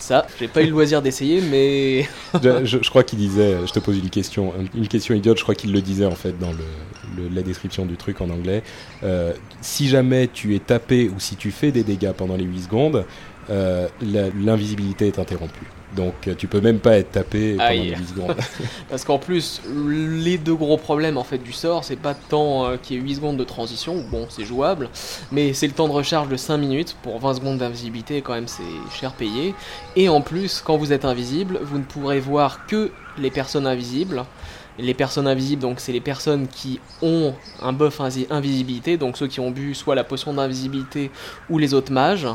[0.00, 2.08] Ça, j'ai pas eu le loisir d'essayer, mais.
[2.42, 5.72] je, crois qu'il disait, je te pose une question, une question idiote, je crois qu'il
[5.72, 8.62] le disait en fait dans le, la description du truc en anglais.
[9.02, 12.62] Euh, si jamais tu es tapé ou si tu fais des dégâts pendant les 8
[12.62, 13.04] secondes,
[13.50, 15.66] euh, l'invisibilité est interrompue.
[15.96, 18.36] Donc euh, tu peux même pas être tapé pendant les 8 secondes.
[18.88, 22.76] Parce qu'en plus, les deux gros problèmes en fait du sort, c'est pas tant euh,
[22.76, 24.88] qu'il y ait 8 secondes de transition, bon c'est jouable,
[25.32, 28.48] mais c'est le temps de recharge de 5 minutes pour 20 secondes d'invisibilité, quand même
[28.48, 29.54] c'est cher payé.
[29.96, 34.24] Et en plus, quand vous êtes invisible, vous ne pourrez voir que les personnes invisibles.
[34.78, 39.38] Les personnes invisibles, donc c'est les personnes qui ont un buff invisibilité, donc ceux qui
[39.38, 41.10] ont bu soit la potion d'invisibilité
[41.50, 42.26] ou les autres mages,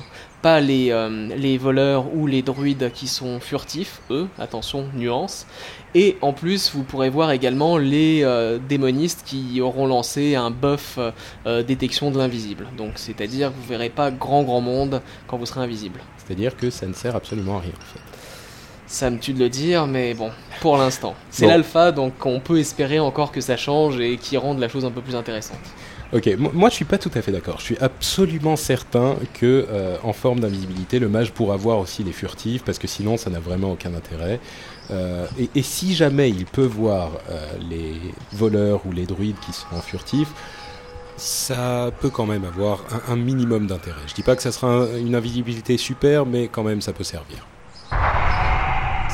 [0.46, 5.48] pas les, euh, les voleurs ou les druides qui sont furtifs, eux, attention, nuance.
[5.96, 11.00] Et en plus, vous pourrez voir également les euh, démonistes qui auront lancé un buff
[11.48, 12.68] euh, détection de l'invisible.
[12.78, 16.00] Donc, c'est-à-dire que vous verrez pas grand grand monde quand vous serez invisible.
[16.20, 18.02] C'est-à-dire que ça ne sert absolument à rien en fait.
[18.86, 20.30] Ça me tue de le dire, mais bon,
[20.62, 21.16] pour l'instant.
[21.32, 24.86] C'est l'alpha, donc on peut espérer encore que ça change et qu'il rende la chose
[24.86, 25.58] un peu plus intéressante.
[26.14, 27.58] Ok, moi je suis pas tout à fait d'accord.
[27.60, 32.12] Je suis absolument certain que euh, en forme d'invisibilité, le mage pourra voir aussi les
[32.12, 34.40] furtifs parce que sinon ça n'a vraiment aucun intérêt.
[34.92, 37.96] Euh, et, si jamais il peut voir euh, les
[38.34, 40.30] voleurs ou les druides qui sont furtifs,
[41.18, 44.02] ça peut quand même avoir un, minimum d'intérêt.
[44.08, 47.48] Je dis pas que ça sera une invisibilité super, mais quand même ça peut servir.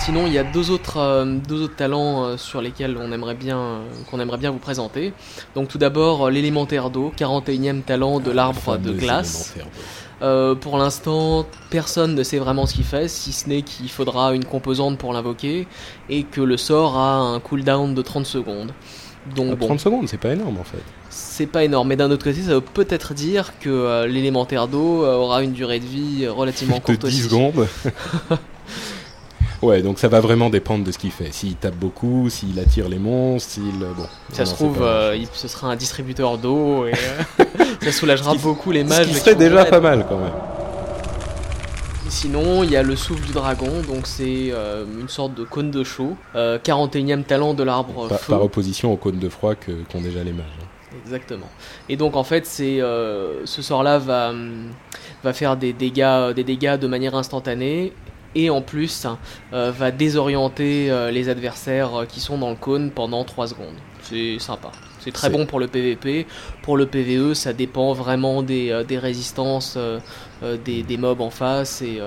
[0.04, 3.36] Sinon, il y a deux autres, euh, deux autres talents euh, sur lesquels on aimerait
[3.36, 5.14] bien, euh, qu'on aimerait bien vous présenter.
[5.54, 9.54] Donc tout d'abord, l'élémentaire d'eau, 41e talent de l'arbre de glace.
[10.20, 14.44] pour l'instant, personne ne sait vraiment ce qu'il fait, si ce n'est qu'il faudra une
[14.44, 15.68] composante pour l'invoquer
[16.10, 18.72] et que le sort a un cooldown de 30 secondes.
[19.36, 20.82] Donc, 30 secondes, c'est pas énorme en fait.
[21.12, 25.44] C'est pas énorme, mais d'un autre côté, ça veut peut-être dire que l'élémentaire d'eau aura
[25.44, 27.68] une durée de vie relativement courte de 10 secondes
[29.62, 31.32] Ouais, donc ça va vraiment dépendre de ce qu'il fait.
[31.32, 33.78] S'il tape beaucoup, s'il attire les monstres, s'il.
[33.80, 34.08] Bon.
[34.32, 37.44] Ça se trouve, euh, ce sera un distributeur d'eau et euh,
[37.82, 39.06] ça soulagera beaucoup les mages.
[39.06, 40.34] Ce qui serait déjà pas mal quand même.
[42.10, 45.72] Sinon, il y a le souffle du dragon, donc c'est euh, une sorte de cône
[45.72, 50.02] de chaud, 41e talent de l'arbre par, par, opposition au cône de froid que qu'ont
[50.02, 50.46] déjà les mages.
[50.62, 50.96] Hein.
[51.06, 51.48] Exactement.
[51.88, 54.34] Et donc en fait, c'est ce sort-là va
[55.24, 57.94] va faire des dégâts des dégâts de manière instantanée
[58.36, 59.08] et en plus
[59.54, 63.76] euh, va désorienter euh, les adversaires euh, qui sont dans le cône pendant 3 secondes.
[64.02, 64.72] C'est sympa.
[65.00, 66.28] C'est très bon pour le PVP.
[66.62, 69.78] Pour le PVE, ça dépend vraiment des, des résistances
[70.66, 72.00] des, des, mobs en face et,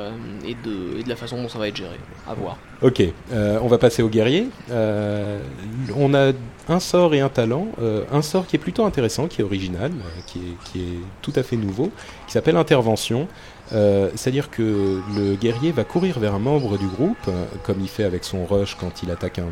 [0.47, 1.97] et, de, et, de, la façon dont ça va être géré.
[2.29, 2.57] À voir.
[2.83, 4.49] Ok, on va passer au guerrier.
[4.71, 6.33] on a
[6.69, 7.69] un sort et un talent.
[8.13, 9.91] un sort qui est plutôt intéressant, qui est original,
[10.27, 11.91] qui est, qui est tout à fait nouveau,
[12.27, 13.29] qui s'appelle Intervention.
[13.73, 17.89] Euh, c'est-à-dire que le guerrier va courir vers un membre du groupe, euh, comme il
[17.89, 19.49] fait avec son rush quand il attaque un,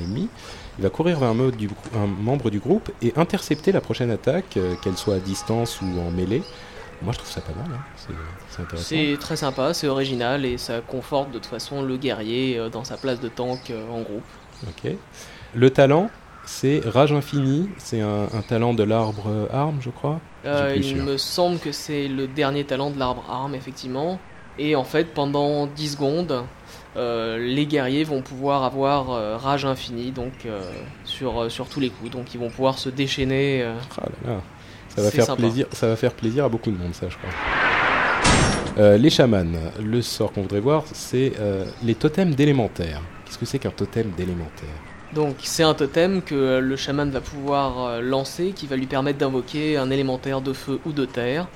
[0.00, 0.28] ennemi.
[0.78, 4.96] Il va courir vers un, membre du groupe et intercepter la prochaine attaque, euh, qu'elle
[4.96, 6.42] soit à distance ou en mêlée.
[7.00, 7.70] Moi, je trouve ça pas mal.
[7.72, 8.14] Hein.
[8.48, 8.86] C'est intéressant.
[8.88, 12.96] C'est très sympa, c'est original et ça conforte de toute façon le guerrier dans sa
[12.96, 14.24] place de tank en groupe.
[14.64, 14.92] Ok.
[15.54, 16.10] Le talent,
[16.48, 20.18] c'est Rage Infini, c'est un, talent de l'arbre arme, je crois.
[20.46, 24.18] Euh, il me semble que c'est le dernier talent de l'arbre arme, effectivement.
[24.58, 26.44] Et en fait, pendant 10 secondes,
[26.96, 30.32] euh, les guerriers vont pouvoir avoir euh, Rage Infini donc,
[31.04, 32.10] sur, sur tous les coups.
[32.10, 33.62] Donc ils vont pouvoir se déchaîner.
[34.00, 34.40] Ah
[34.88, 38.96] ça, va faire plaisir, ça va faire plaisir à beaucoup de monde, ça, je crois.
[38.96, 39.44] les chamans,
[39.80, 41.34] le sort qu'on voudrait voir, c'est
[41.82, 43.02] les totems d'élémentaire.
[43.26, 44.87] Qu'est-ce que c'est qu'un totem d'élémentaire?
[45.14, 49.18] Donc c'est un totem que le chaman va pouvoir euh, lancer qui va lui permettre
[49.18, 51.46] d'invoquer un élémentaire de feu ou de terre.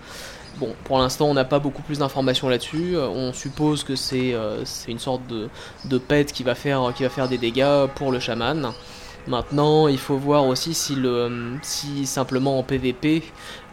[0.59, 2.97] bon, pour l'instant, on n'a pas beaucoup plus d'informations là-dessus.
[2.97, 5.49] Euh, on suppose que c'est euh, une sorte de,
[5.85, 8.73] de pet qui va, faire, qui va faire des dégâts pour le chaman.
[9.27, 13.23] Maintenant, il faut voir aussi si, le, si simplement en PVP,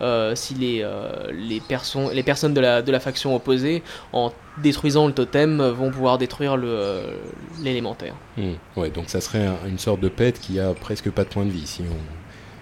[0.02, 3.82] euh, si les, euh, les, perso- les personnes de la, de la faction opposée,
[4.14, 4.32] en
[4.62, 7.18] détruisant le totem, vont pouvoir détruire euh,
[7.62, 8.14] l'élémentaire.
[8.38, 8.54] Hmm.
[8.78, 11.46] Ouais, donc ça serait un- une sorte de pet qui a presque pas de points
[11.46, 11.98] de vie si on,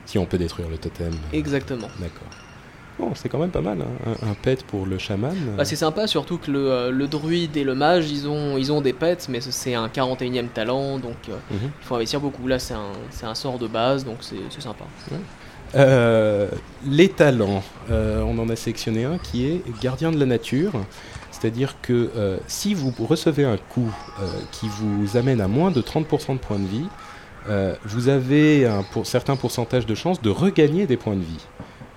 [0.06, 1.12] si on peut détruire le totem.
[1.34, 1.90] Exactement.
[2.00, 2.28] D'accord.
[3.00, 5.36] Bon, c'est quand même pas mal, hein, un, un pet pour le chaman.
[5.56, 8.72] Bah, c'est sympa, surtout que le, euh, le druide et le mage, ils ont, ils
[8.72, 11.60] ont des pets, mais c'est un 41ème talent, donc euh, Mhm.
[11.80, 12.48] il faut investir beaucoup.
[12.48, 12.94] Là, c'est un,
[13.30, 14.86] un sort de base, donc c'est sympa.
[15.76, 16.48] Euh,
[16.86, 20.74] les talents, Euh, on en a sélectionné un qui est gardien de la nature.
[21.32, 25.82] C'est-à-dire que euh, si vous recevez un coup euh, qui vous amène à moins de
[25.82, 26.86] 30% de points de vie,
[27.50, 31.46] euh, vous avez un pour, certain pourcentage de chances de regagner des points de vie.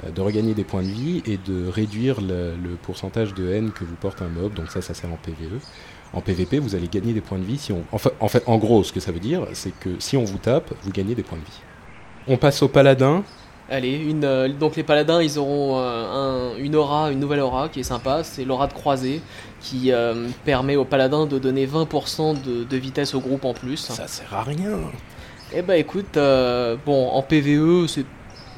[0.06, 3.70] Euh, de regagner des points de vie et de réduire le, le pourcentage de haine
[3.72, 4.54] que vous porte un mob.
[4.54, 5.58] Donc ça, ça sert en PvE.
[6.12, 7.84] En PvP, vous allez gagner des points de vie si on...
[7.92, 10.38] Enfin, en fait, en gros, ce que ça veut dire, c'est que si on vous
[10.38, 11.60] tape, vous gagnez des points de vie.
[12.28, 13.22] On passe au paladin.
[13.68, 17.68] Allez, une, euh, donc les paladins, ils auront euh, un- une aura, une nouvelle aura
[17.68, 19.20] qui est sympa, c'est l'aura de croisée,
[19.60, 23.76] qui euh, permet aux paladins de donner 20% de, de vitesse au groupe en plus.
[23.76, 24.78] Ça sert à rien.
[25.54, 28.04] Eh bah écoute, euh, bon, en PVE, c'est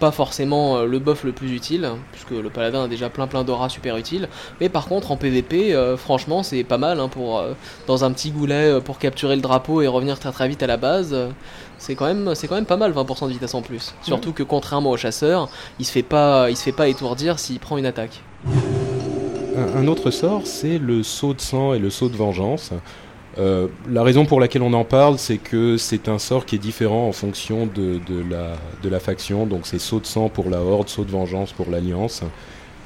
[0.02, 3.44] pas forcément euh, le buff le plus utile, puisque le paladin a déjà plein plein
[3.44, 4.28] d'aura super utile.
[4.60, 7.52] Mais par contre, en PVP, euh, franchement, c'est pas mal hein, pour euh,
[7.86, 10.76] dans un petit goulet pour capturer le drapeau et revenir très très vite à la
[10.76, 11.16] base.
[11.78, 13.94] c'est quand même, c'est quand même pas mal 20% de vitesse en plus.
[14.02, 17.60] Surtout que contrairement au chasseur, il se fait pas, il se fait pas étourdir s'il
[17.60, 18.22] prend une attaque.
[19.56, 22.72] Un, un autre sort, c'est le saut de sang et le saut de vengeance.
[23.38, 26.58] Euh, la raison pour laquelle on en parle, c'est que c'est un sort qui est
[26.58, 28.00] différent en fonction de,
[28.88, 29.46] la, faction.
[29.46, 32.22] Donc c'est saut de sang pour la Horde, saut de vengeance pour l'Alliance.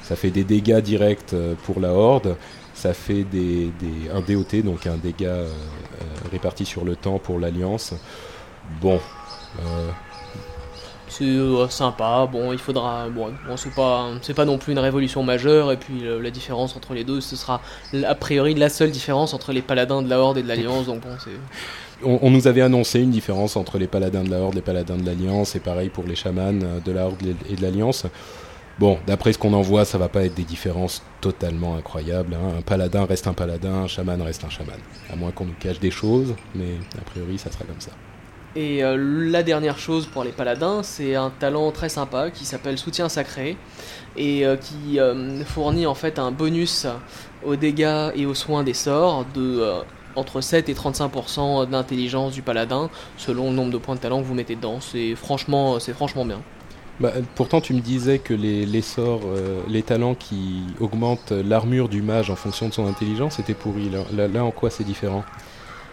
[0.03, 2.37] Ça fait des dégâts directs euh, pour la Horde.
[2.73, 3.71] Ça fait des,
[4.13, 5.51] un DOT, donc un dégât euh,
[6.31, 7.93] réparti sur le temps pour l'Alliance.
[8.81, 8.99] Bon.
[11.09, 12.27] C'est euh, sympa.
[12.31, 13.07] Bon, il faudra.
[13.09, 15.71] Bon, c'est pas, c'est pas non plus une révolution majeure.
[15.71, 17.61] Et puis la différence entre les deux, ce sera
[18.05, 20.85] a priori la seule différence entre les paladins de la Horde et de l'Alliance.
[20.85, 21.09] Donc bon,
[22.03, 25.05] on, nous avait annoncé une différence entre les paladins de la Horde, les paladins de
[25.05, 28.05] l'Alliance, et pareil pour les chamans euh, de la Horde et de l'Alliance.
[28.79, 32.35] Bon, d'après ce qu'on en voit, ça va pas être des différences totalement incroyables.
[32.35, 32.57] hein.
[32.59, 34.77] Un paladin reste un paladin, un chaman reste un chaman.
[35.11, 37.91] À moins qu'on nous cache des choses, mais a priori, ça sera comme ça.
[38.55, 42.77] Et euh, la dernière chose pour les paladins, c'est un talent très sympa qui s'appelle
[42.77, 43.57] Soutien Sacré
[44.15, 46.87] et euh, qui euh, fournit en fait un bonus
[47.45, 49.63] aux dégâts et aux soins des sorts de
[50.15, 54.25] entre 7 et 35% d'intelligence du paladin selon le nombre de points de talent que
[54.25, 54.79] vous mettez dedans.
[54.81, 56.41] C'est franchement, c'est franchement bien.
[56.99, 59.21] Bah, pourtant, tu me disais que les, sorts,
[59.67, 63.91] les talents qui augmentent l'armure du mage en fonction de son intelligence étaient pourris.
[64.11, 65.23] Là, en quoi c'est différent?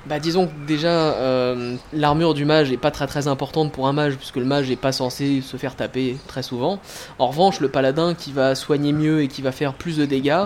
[0.06, 3.94] Bah disons que déjà euh, l'armure du mage est pas très très importante pour un
[3.94, 6.78] mage puisque le mage est pas censé se faire taper très souvent.
[7.18, 10.44] En revanche le paladin qui va soigner mieux et qui va faire plus de dégâts,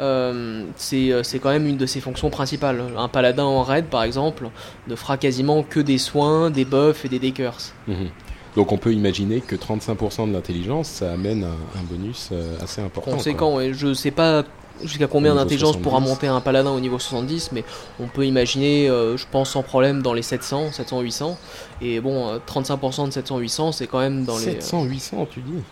[0.00, 2.82] euh, c'est euh, c'est quand même une de ses fonctions principales.
[2.96, 4.48] Un paladin en raid par exemple
[4.86, 7.56] ne fera quasiment que des soins, des buffs et des decurs.
[7.88, 8.10] Mhm.
[8.56, 12.80] Donc on peut imaginer que 35% de l'intelligence, ça amène un, un bonus euh, assez
[12.80, 13.12] important.
[13.12, 14.44] Conséquent et je sais pas
[14.84, 16.08] jusqu'à combien d'intelligence pourra 70.
[16.08, 17.64] monter un paladin au niveau 70 mais
[18.00, 21.38] on peut imaginer euh, je pense sans problème dans les 700 700 800
[21.82, 25.40] et bon euh, 35% de 700 800 c'est quand même dans les 700, 800, tu
[25.40, 25.62] dis?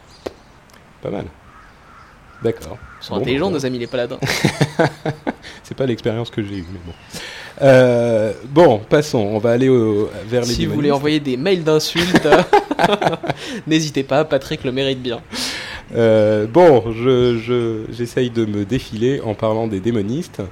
[1.03, 1.27] Pas mal.
[2.43, 2.79] D'accord.
[3.01, 4.19] Ils sont Bon, intelligents, nos amis les paladins.
[5.65, 6.93] C'est pas l'expérience que j'ai eue, mais bon.
[7.63, 9.19] Euh, bon, passons.
[9.19, 12.29] On va aller au- vers les si vous voulez envoyer des mails d'insultes,
[13.67, 15.21] n'hésitez pas, Patrick le mérite bien.
[15.95, 20.43] Euh, bon, je, je- j'essaye de me défiler en parlant des démonistes.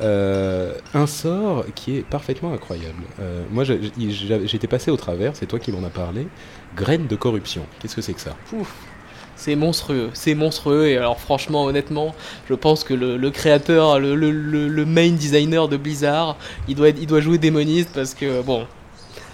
[0.00, 3.02] Euh, un sort qui est parfaitement incroyable.
[3.20, 6.26] Euh, moi, j'étais passé au travers, c'est toi qui m'en as parlé.
[6.76, 7.62] Graine de corruption.
[7.80, 8.34] Qu'est-ce que c'est que ça?
[9.38, 10.86] C'est monstrueux, c'est monstrueux.
[10.88, 12.14] Et alors, franchement, honnêtement,
[12.48, 14.30] je pense que le, créateur, le, le-
[14.86, 18.66] main designer de Blizzard, il doit, il doit jouer démoniste parce que, bon.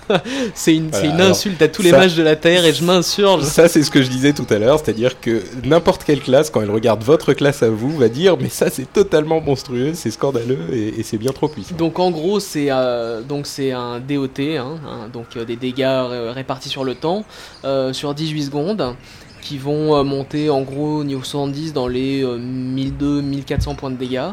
[0.54, 2.72] c'est une, c'est Voilà, une alors, insulte à tous les mages de la Terre et
[2.72, 3.44] je m'insurge.
[3.44, 6.62] Ça, c'est ce que je disais tout à l'heure, c'est-à-dire que n'importe quelle classe, quand
[6.62, 10.58] elle regarde votre classe à vous, va dire mais ça c'est totalement monstrueux, c'est scandaleux
[10.72, 11.74] et, et c'est bien trop puissant.
[11.76, 13.20] Donc en gros c'est euh,
[13.74, 17.24] un DOT, hein, hein, donc euh, des dégâts euh, répartis sur le temps,
[17.64, 18.94] euh, sur 18 secondes,
[19.40, 24.30] qui vont monter en gros au niveau 70 dans les 1200-1400 points de dégâts.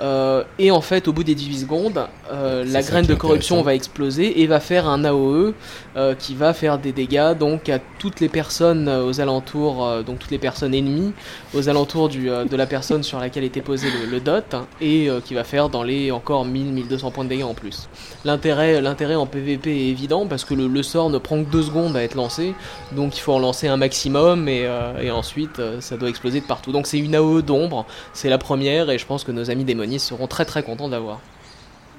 [0.00, 3.74] Euh, et en fait, au bout des 18 secondes, euh, la graine de corruption va
[3.74, 5.54] exploser et va faire un AOE
[5.96, 10.30] euh, qui va faire des dégâts donc à toutes les personnes aux alentours, donc toutes
[10.30, 11.12] les personnes ennemies
[11.54, 15.08] aux alentours du, de la personne sur laquelle était posé le, le dot hein, et
[15.24, 17.88] qui va faire dans les encore 1000-1200 points de dégâts en plus.
[18.24, 21.62] L'intérêt, l'intérêt en PvP est évident parce que le, le sort ne prend que 2
[21.62, 22.54] secondes à être lancé,
[22.92, 24.68] donc il faut en lancer un maximum et,
[25.00, 26.72] et ensuite ça doit exploser de partout.
[26.72, 29.64] Donc c'est une AOE d'ombre, c'est la première et je pense que nos amis
[29.98, 31.20] seront très très contents d'avoir.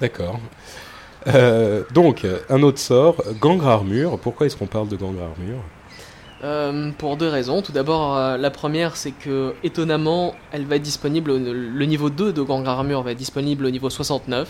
[0.00, 0.38] D'accord.
[1.26, 4.18] Euh, donc, un autre sort, Gangre Armure.
[4.18, 5.58] Pourquoi est-ce qu'on parle de Gangre Armure?
[6.44, 7.62] Euh, pour deux raisons.
[7.62, 11.32] Tout d'abord, euh, la première, c'est que étonnamment, elle va être disponible.
[11.32, 14.48] au- Le niveau 2 de Gangra Armure va être disponible au niveau 69.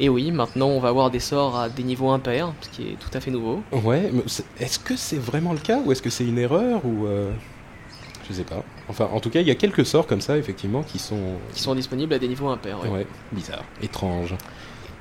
[0.00, 2.96] Et oui, maintenant, on va avoir des sorts à des niveaux impairs, ce qui est
[2.98, 3.62] tout à fait nouveau.
[3.70, 4.10] Ouais,
[4.58, 7.30] est-ce que c'est vraiment le cas ou est-ce que c'est une erreur ou euh,
[8.30, 8.62] je sais pas.
[8.88, 11.18] Enfin, en tout cas, il y a quelques sorts comme ça effectivement qui sont
[11.52, 12.78] Qui sont disponibles à des niveaux impairs.
[12.82, 12.88] ouais.
[12.88, 14.34] ouais, bizarres, étranges.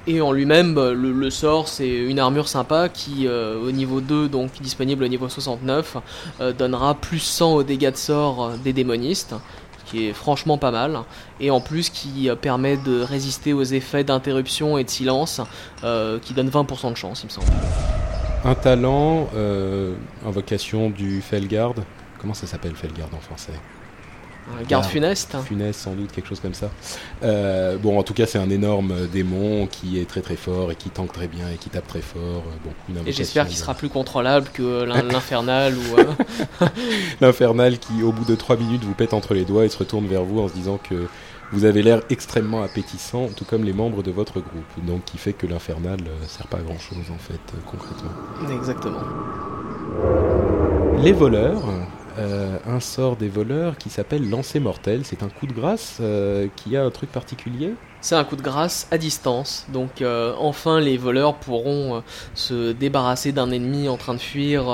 [0.07, 4.01] Et en lui-même, bah, le, le sort, c'est une armure sympa qui, euh, au niveau
[4.01, 5.97] 2, donc disponible au niveau 69,
[6.41, 9.35] euh, donnera plus 100 aux dégâts de sort euh, des démonistes,
[9.85, 10.99] ce qui est franchement pas mal.
[11.39, 15.41] Et en plus, qui euh, permet de résister aux effets d'interruption et de silence,
[15.81, 17.47] qui donne 20% de chance, il me semble.
[18.45, 19.93] Un talent, euh,
[20.25, 21.73] invocation du Felgard.
[22.19, 23.53] Comment ça s'appelle Felgard en français
[24.59, 25.35] Un garde funeste.
[25.45, 26.69] Funeste sans doute, quelque chose comme ça.
[27.23, 30.75] Euh, bon, en tout cas, c'est un énorme démon qui est très très fort et
[30.75, 32.21] qui tank très bien et qui tape très fort.
[32.47, 35.99] Euh, Bon, Et j'espère qu'il sera plus contrôlable que l'in- l'infernal ou.
[35.99, 36.65] euh,
[37.21, 40.07] L'infernal qui, au bout de 3 minutes, vous pète entre les doigts et se retourne
[40.07, 41.07] vers vous en se disant que
[41.51, 44.85] vous avez l'air extrêmement appétissant, tout comme les membres de votre groupe.
[44.85, 48.11] Donc, qui fait que l'infernal euh, sert pas à grand chose en fait, concrètement.
[48.55, 48.99] Exactement.
[51.01, 51.63] Les voleurs.
[52.19, 55.01] Euh, un sort des voleurs qui s'appelle lancer mortel.
[55.05, 57.73] C'est un coup de grâce euh, qui a un truc particulier?
[58.01, 62.01] C'est un coup de grâce à distance, donc euh, enfin les voleurs pourront
[62.33, 64.69] se débarrasser d'un ennemi en train de fuir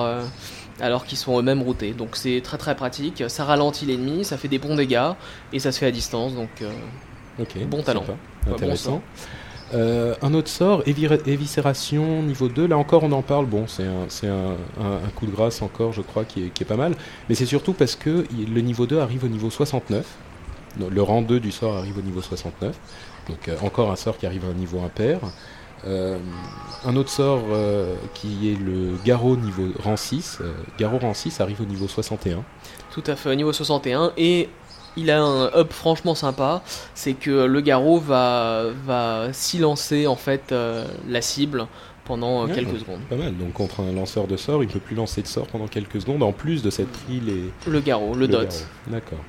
[0.79, 1.93] alors qu'ils sont eux-mêmes routés.
[1.93, 5.13] Donc c'est très très pratique, ça ralentit l'ennemi, ça fait des bons dégâts
[5.53, 6.63] et ça se fait à distance, donc.
[7.67, 8.05] Bon talent.
[8.47, 9.01] Intéressant.
[9.73, 13.83] Euh, un autre sort, évi- éviscération niveau 2, là encore on en parle, bon c'est
[14.27, 14.57] un,
[15.15, 16.93] coup de grâce encore je crois qui est, pas mal,
[17.27, 20.05] mais c'est surtout parce que le niveau 2 arrive au niveau 69,
[20.79, 22.75] Non, le rang 2 du sort arrive au niveau 69,
[23.27, 25.19] donc euh, encore un sort qui arrive à un niveau impair.
[25.87, 26.17] Euh,
[26.85, 27.41] un autre sort
[28.13, 32.43] qui est le Garrot niveau rang 6, euh, Garrot rang 6 arrive au niveau 61.
[32.91, 34.47] tout à fait au niveau 61 et
[34.97, 40.51] il a un up franchement sympa, c'est que le garrot va, va silencer en fait
[40.51, 41.67] euh, la cible
[42.05, 43.01] pendant euh, quelques secondes.
[43.09, 45.67] Pas mal, donc contre un lanceur de sort, il peut plus lancer de sort pendant
[45.67, 48.67] quelques secondes, en plus de cette trille et, Le garrot, le, dot.
[48.87, 49.19] D'accord.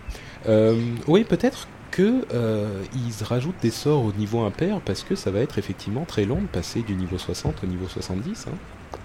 [0.48, 5.30] Euh, oui, peut-être que euh, ils rajoutent des sorts au niveau impair parce que ça
[5.30, 8.46] va être effectivement très long de passer du niveau 60 au niveau 70.
[8.48, 8.98] hein.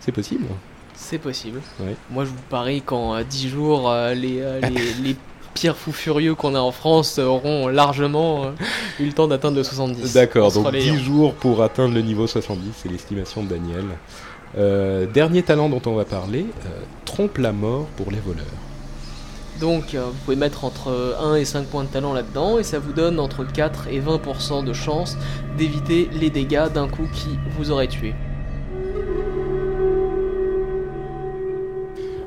[0.00, 0.46] C'est possible?
[0.94, 1.60] C'est possible.
[1.80, 1.94] Ouais.
[2.10, 5.16] Moi, je vous parie qu'en euh, 10 jours, les, les, les
[5.58, 8.50] pires fous furieux qu'on a en France auront largement euh,
[9.00, 10.12] eu le temps d'atteindre le 70.
[10.14, 10.94] D'accord, donc relayant.
[10.94, 13.84] 10 jours pour atteindre le niveau 70, c'est l'estimation de Daniel.
[14.56, 16.68] Euh, dernier talent dont on va parler, euh,
[17.04, 18.44] trompe la mort pour les voleurs.
[19.60, 22.78] Donc, euh, vous pouvez mettre entre 1 et 5 points de talent là-dedans, et ça
[22.78, 25.16] vous donne entre 4 et 20% de chance
[25.56, 28.14] d'éviter les dégâts d'un coup qui vous aurait tué.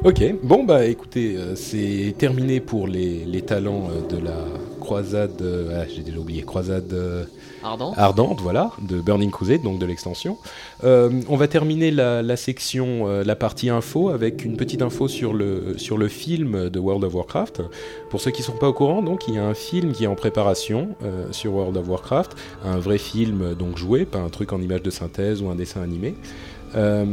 [0.03, 4.33] Ok, bon bah écoutez, euh, c'est terminé pour les, les talents euh, de la
[4.79, 7.23] croisade, euh, ah, j'ai déjà oublié, croisade euh,
[7.63, 10.37] Ardent ardente, voilà, de Burning Crusade, donc de l'extension.
[10.83, 15.07] Euh, on va terminer la, la section, euh, la partie info, avec une petite info
[15.07, 17.61] sur le, sur le film de World of Warcraft.
[18.09, 20.05] Pour ceux qui ne sont pas au courant, donc il y a un film qui
[20.05, 22.35] est en préparation euh, sur World of Warcraft,
[22.65, 25.83] un vrai film donc joué, pas un truc en image de synthèse ou un dessin
[25.83, 26.15] animé.
[26.75, 27.05] Euh,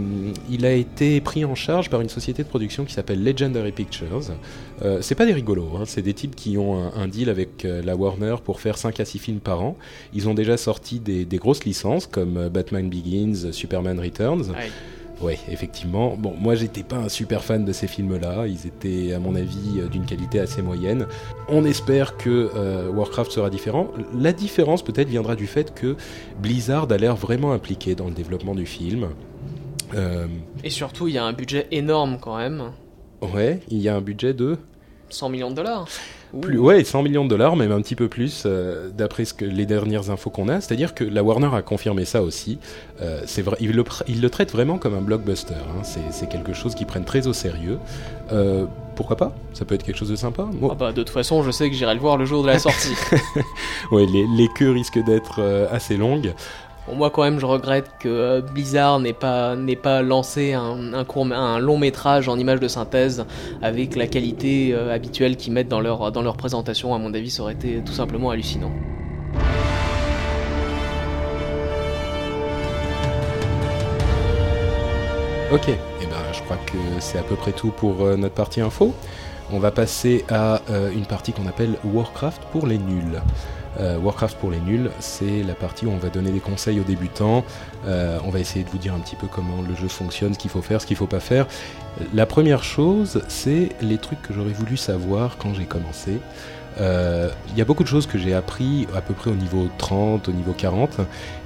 [0.51, 4.21] il a été pris en charge par une société de production qui s'appelle Legendary Pictures.
[4.83, 7.65] Euh, c'est pas des rigolos, hein, c'est des types qui ont un, un deal avec
[7.65, 9.77] euh, la Warner pour faire 5 à 6 films par an.
[10.15, 14.51] Ils ont déjà sorti des, des grosses licences comme euh, Batman Begins, Superman Returns.
[14.51, 14.71] Ouais.
[15.21, 16.15] Ouais, effectivement.
[16.17, 18.47] Bon, moi j'étais pas un super fan de ces films-là.
[18.47, 21.07] Ils étaient, à mon avis, d'une qualité assez moyenne.
[21.49, 23.89] On espère que euh, Warcraft sera différent.
[24.15, 25.97] La différence peut-être viendra du fait que
[26.41, 29.09] Blizzard a l'air vraiment impliqué dans le développement du film.
[29.95, 30.27] Euh,
[30.65, 32.73] Et surtout, il y a un budget énorme quand même.
[33.23, 34.59] ouais, il y a un budget de.
[35.11, 35.87] 100 millions de dollars.
[36.43, 39.47] Plus, ouais, 100 millions de dollars, même un petit peu plus, euh, d'après ce que
[39.47, 40.61] les dernières infos qu'on a.
[40.61, 42.59] C'est-à-dire que la Warner a confirmé ça aussi.
[43.01, 45.55] Euh, c'est vrai, ils le, traitent vraiment comme un blockbuster.
[45.55, 45.83] Hein.
[46.11, 47.79] C'est quelque chose qu'ils prennent très au sérieux.
[48.31, 49.33] Euh, pourquoi pas?
[49.55, 50.47] Ça peut être quelque chose de sympa.
[50.71, 52.59] Ah bah, de toute façon, je sais que j'irai le voir le jour de la
[52.59, 52.95] sortie.
[53.93, 55.41] ouais, les, les queues risquent d'être
[55.73, 56.35] assez longues
[56.95, 61.79] moi, quand même, je regrette que euh, Blizzard n'ait pas, pas lancé un, un, long
[61.79, 63.25] métrage en images de synthèse
[63.63, 66.95] avec la qualité euh, habituelle qu'ils mettent dans leur, dans leur présentation.
[66.95, 68.73] À mon avis, ça aurait été tout simplement hallucinant.
[75.51, 78.35] Ok, et eh ben, je crois que c'est à peu près tout pour euh, notre
[78.35, 78.95] partie info.
[79.51, 80.61] On va passer à
[80.95, 83.19] une partie qu'on appelle Warcraft pour les nuls.
[83.81, 86.85] Euh, Warcraft pour les nuls, c'est la partie où on va donner des conseils aux
[86.85, 87.45] débutants.
[87.87, 90.39] Euh, on va essayer de vous dire un petit peu comment le jeu fonctionne, ce
[90.39, 91.47] qu'il faut faire, ce qu'il ne faut pas faire.
[92.15, 96.19] La première chose, c'est les trucs que j'aurais voulu savoir quand j'ai commencé.
[96.77, 99.69] Il euh, y a beaucoup de choses que j'ai appris à peu près au niveau
[99.79, 101.01] 30, au niveau 40,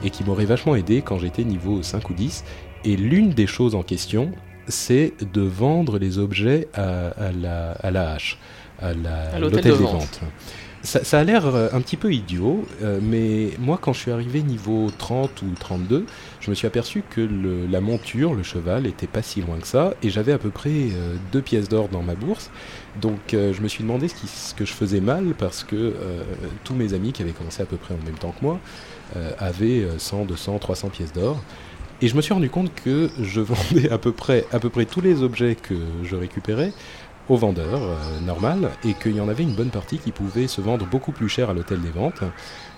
[0.04, 2.44] et qui m'auraient vachement aidé quand j'étais niveau 5 ou 10.
[2.84, 4.32] Et l'une des choses en question,
[4.68, 8.38] c'est de vendre les objets à, la, à la hache,
[8.80, 8.92] à
[9.38, 10.20] l'hôtel des ventes.
[10.84, 14.42] Ça, a l'air euh, un petit peu idiot, euh, mais moi quand je suis arrivé
[14.42, 16.06] niveau 30 ou 32,
[16.40, 17.20] je me suis aperçu que
[17.70, 20.70] la monture, le cheval, était pas si loin que ça, et j'avais à peu près
[20.70, 22.50] euh, deux pièces d'or dans ma bourse.
[23.00, 25.94] Donc je me suis demandé ce, que je faisais mal, parce que
[26.62, 28.60] tous mes amis qui avaient commencé à peu près en même temps que moi
[29.38, 31.42] avaient 100, 200, 300 pièces d'or.
[32.02, 33.40] Et je me suis rendu compte que je
[33.72, 36.72] vendais à peu près, à peu près tous les objets que je récupérais
[37.36, 40.86] vendeurs euh, normal et qu'il y en avait une bonne partie qui pouvait se vendre
[40.86, 42.22] beaucoup plus cher à l'hôtel des ventes.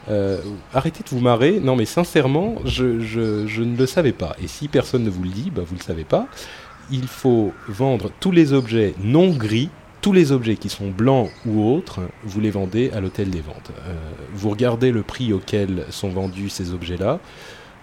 [0.09, 0.39] Euh,
[0.73, 4.37] arrêtez de vous marrer, non mais sincèrement, je, je, ne le savais pas.
[4.43, 6.27] Et si personne ne vous le dit, bah, vous ne le savez pas.
[6.91, 9.71] Il faut vendre tous les objets non gris
[10.05, 13.71] tous les objets qui sont blancs ou autres, vous les vendez à l'hôtel des ventes.
[13.87, 13.95] Euh,
[14.35, 17.21] vous regardez le prix auquel sont vendus ces objets-là.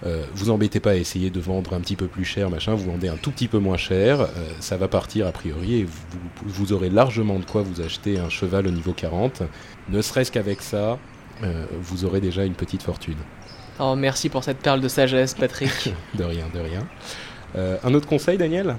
[0.03, 2.91] Euh, vous embêtez pas à essayer de vendre un petit peu plus cher, machin, vous
[2.91, 4.25] vendez un tout petit peu moins cher, euh,
[4.59, 5.87] ça va partir a priori et
[6.43, 9.43] vous, aurez largement de quoi vous acheter un cheval au niveau 40.
[9.89, 10.97] Ne serait-ce qu'avec ça,
[11.43, 13.17] euh, vous aurez déjà une petite fortune.
[13.79, 15.93] Oh, merci pour cette perle de sagesse, Patrick.
[16.15, 16.87] de rien, de rien.
[17.83, 18.77] un autre conseil, Daniel?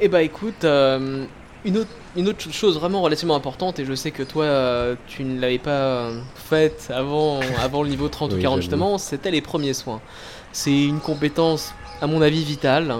[0.00, 4.22] Eh bah écoute, une autre, une autre chose vraiment relativement importante, et je sais que
[4.22, 9.30] toi, tu ne l'avais pas faite avant, avant le niveau 30 ou 40 justement, c'était
[9.30, 10.00] les premiers soins.
[10.52, 12.94] C'est une compétence, à mon avis, vitale.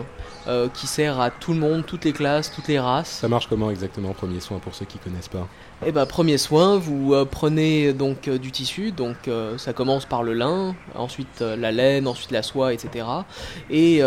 [0.49, 3.11] Euh, qui sert à tout le monde, toutes les classes, toutes les races.
[3.21, 5.47] Ça marche comment exactement, premier soin, pour ceux qui connaissent pas?
[5.85, 10.05] Eh ben, premier soin, vous euh, prenez donc euh, du tissu, donc euh, ça commence
[10.05, 13.07] par le lin, ensuite la laine, ensuite la soie, etc.
[13.71, 14.01] Et,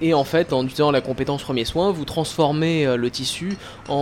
[0.00, 3.56] et en fait, en utilisant la compétence premier soin, vous transformez le tissu
[3.88, 3.94] en,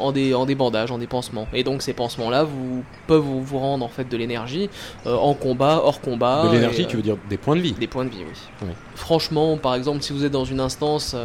[0.00, 1.46] en, des, en des bandages, en des pansements.
[1.52, 4.68] Et donc ces pansements-là vous, peuvent vous, vous rendre en fait de l'énergie
[5.06, 6.46] en combat, hors combat.
[6.48, 8.24] De l'énergie, tu veux dire des points de vie Des points de vie,
[8.62, 8.68] oui.
[8.94, 11.16] Franchement, par exemple, si vous êtes dans une instance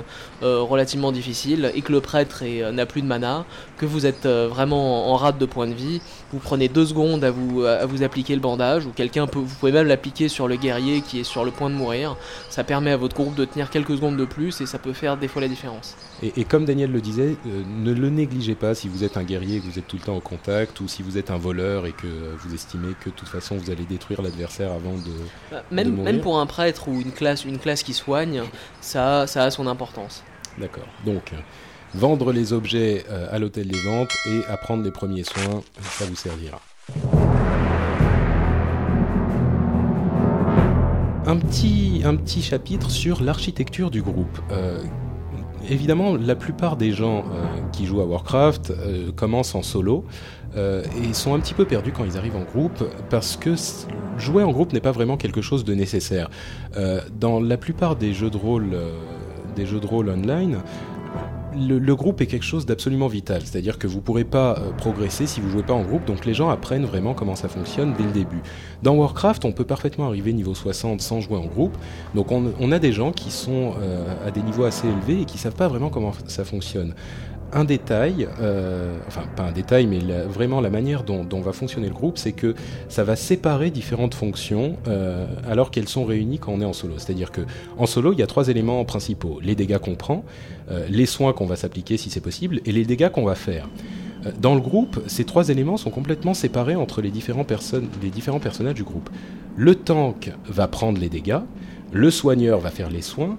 [0.42, 3.46] relativement difficile et que le prêtre n'a plus de mana,
[3.78, 6.02] que vous êtes vraiment en de points de vie,
[6.32, 9.56] vous prenez deux secondes à vous, à vous appliquer le bandage, ou quelqu'un peut, vous
[9.56, 12.16] pouvez même l'appliquer sur le guerrier qui est sur le point de mourir.
[12.50, 15.18] Ça permet à votre groupe de tenir quelques secondes de plus et ça peut faire
[15.18, 15.96] des fois la différence.
[16.22, 19.58] Et, comme Daniel le disait, euh, ne le négligez pas si vous êtes un guerrier
[19.58, 21.86] et que vous êtes tout le temps en contact, ou si vous êtes un voleur
[21.86, 22.08] et que
[22.38, 25.12] vous estimez que de toute façon vous allez détruire l'adversaire avant de,
[25.52, 28.44] bah, même, Même pour un prêtre ou une classe, une classe qui soigne,
[28.82, 30.24] ça, ça a son importance.
[30.58, 30.88] D'accord.
[31.06, 31.34] Donc,
[31.96, 36.16] vendre les objets euh, à l'hôtel des ventes et apprendre les premiers soins, ça vous
[36.16, 36.60] servira.
[41.28, 44.40] Un petit, chapitre sur l'architecture du groupe.
[44.52, 44.84] Euh,
[45.70, 48.74] évidemment, la plupart des gens euh, qui jouent à Warcraft
[49.16, 50.06] commencent en solo
[50.56, 53.56] et sont un petit peu perdus quand ils arrivent en groupe parce que
[54.18, 56.30] jouer en groupe n'est pas vraiment quelque chose de nécessaire.
[57.20, 58.78] dans la plupart des jeux de rôle,
[59.58, 60.60] des jeux de rôle online,
[61.56, 65.28] le, groupe est quelque chose d'absolument vital, c'est-à-dire que vous ne pourrez pas euh, progresser
[65.28, 68.04] si vous jouez pas en groupe, donc les gens apprennent vraiment comment ça fonctionne dès
[68.04, 68.42] le début.
[68.84, 71.78] Dans Warcraft, on peut parfaitement arriver niveau 60 sans jouer en groupe,
[72.14, 75.38] donc on, a des gens qui sont euh, à des niveaux assez élevés et qui
[75.38, 76.94] savent pas vraiment comment ça fonctionne
[77.56, 81.94] un détail, euh, enfin pas un détail, mais vraiment la manière dont, va fonctionner le
[81.94, 82.54] groupe, c'est que
[82.90, 86.96] ça va séparer différentes fonctions euh, alors qu'elles sont réunies quand on est en solo.
[86.98, 87.42] C'est-à-dire que
[87.78, 90.26] en solo, il y a trois éléments principaux les dégâts qu'on prend,
[90.70, 93.70] euh, les soins qu'on va s'appliquer si c'est possible, et les dégâts qu'on va faire.
[94.42, 98.40] Dans le groupe, ces trois éléments sont complètement séparés entre les différents, personnes, les différents
[98.40, 99.10] personnages du groupe.
[99.56, 101.42] Le tank va prendre les dégâts,
[101.94, 103.38] le soigneur va faire les soins,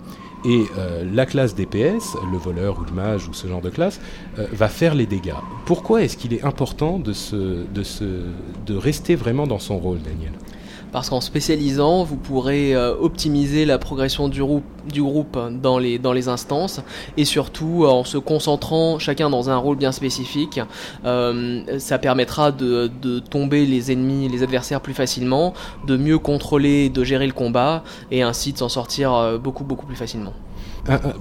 [0.49, 0.65] Et
[1.13, 4.01] la classe DPS, le voleur ou le mage ou ce genre de classe,
[4.37, 5.35] va faire les dégâts.
[5.65, 10.33] Pourquoi est-ce qu'il est important de rester vraiment dans son rôle, Daniel?
[10.97, 16.81] Parce qu'en spécialisant, vous pourrez euh, optimiser la progression du, groupe dans les, instances
[17.19, 20.59] et surtout en se concentrant chacun dans un rôle bien spécifique,
[21.05, 22.89] euh, ça permettra de,
[23.19, 25.53] tomber les ennemis, les adversaires plus facilement,
[25.87, 29.85] de mieux contrôler, de gérer le combat et ainsi de s'en sortir euh, beaucoup beaucoup
[29.85, 30.33] plus facilement.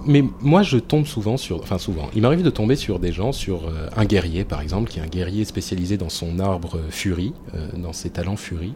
[0.05, 3.33] Mais moi, je tombe souvent sur, enfin souvent, il m'arrive de tomber sur des gens,
[3.33, 3.63] sur
[3.97, 7.33] un guerrier par exemple, qui est un guerrier spécialisé dans son arbre furie,
[7.75, 8.73] dans ses talents furie,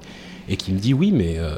[0.50, 1.58] et qui me dit oui, mais euh,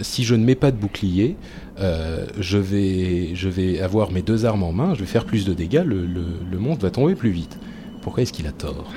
[0.00, 1.36] si je ne mets pas de bouclier,
[1.78, 5.84] euh, je, vais, avoir mes deux armes en main, je vais faire plus de dégâts,
[5.84, 7.58] le, le, le monde va tomber plus vite.
[8.00, 8.90] Pourquoi est-ce qu'il a tort?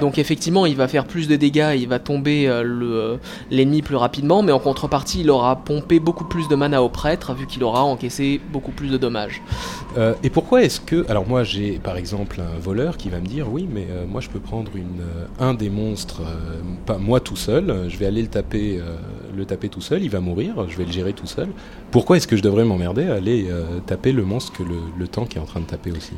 [0.00, 3.16] Donc effectivement, il va faire plus de dégâts, il va tomber euh, euh,
[3.50, 7.34] l'ennemi plus rapidement, mais en contrepartie, il aura pompé beaucoup plus de mana au prêtre,
[7.34, 9.42] vu qu'il aura encaissé beaucoup plus de dommages.
[9.96, 11.08] Euh, et pourquoi est-ce que...
[11.08, 14.28] Alors moi, j'ai par exemple un voleur qui va me dire, oui, mais moi je
[14.28, 14.70] peux prendre
[15.40, 16.22] un des monstres,
[16.98, 18.80] moi tout seul, je vais aller le taper,
[19.36, 21.48] le taper tout seul, il va mourir, je vais le gérer tout seul.
[21.90, 23.48] Pourquoi est-ce que je devrais m'emmerder à aller
[23.86, 26.14] taper le monstre que le, le tank est en train de taper aussi?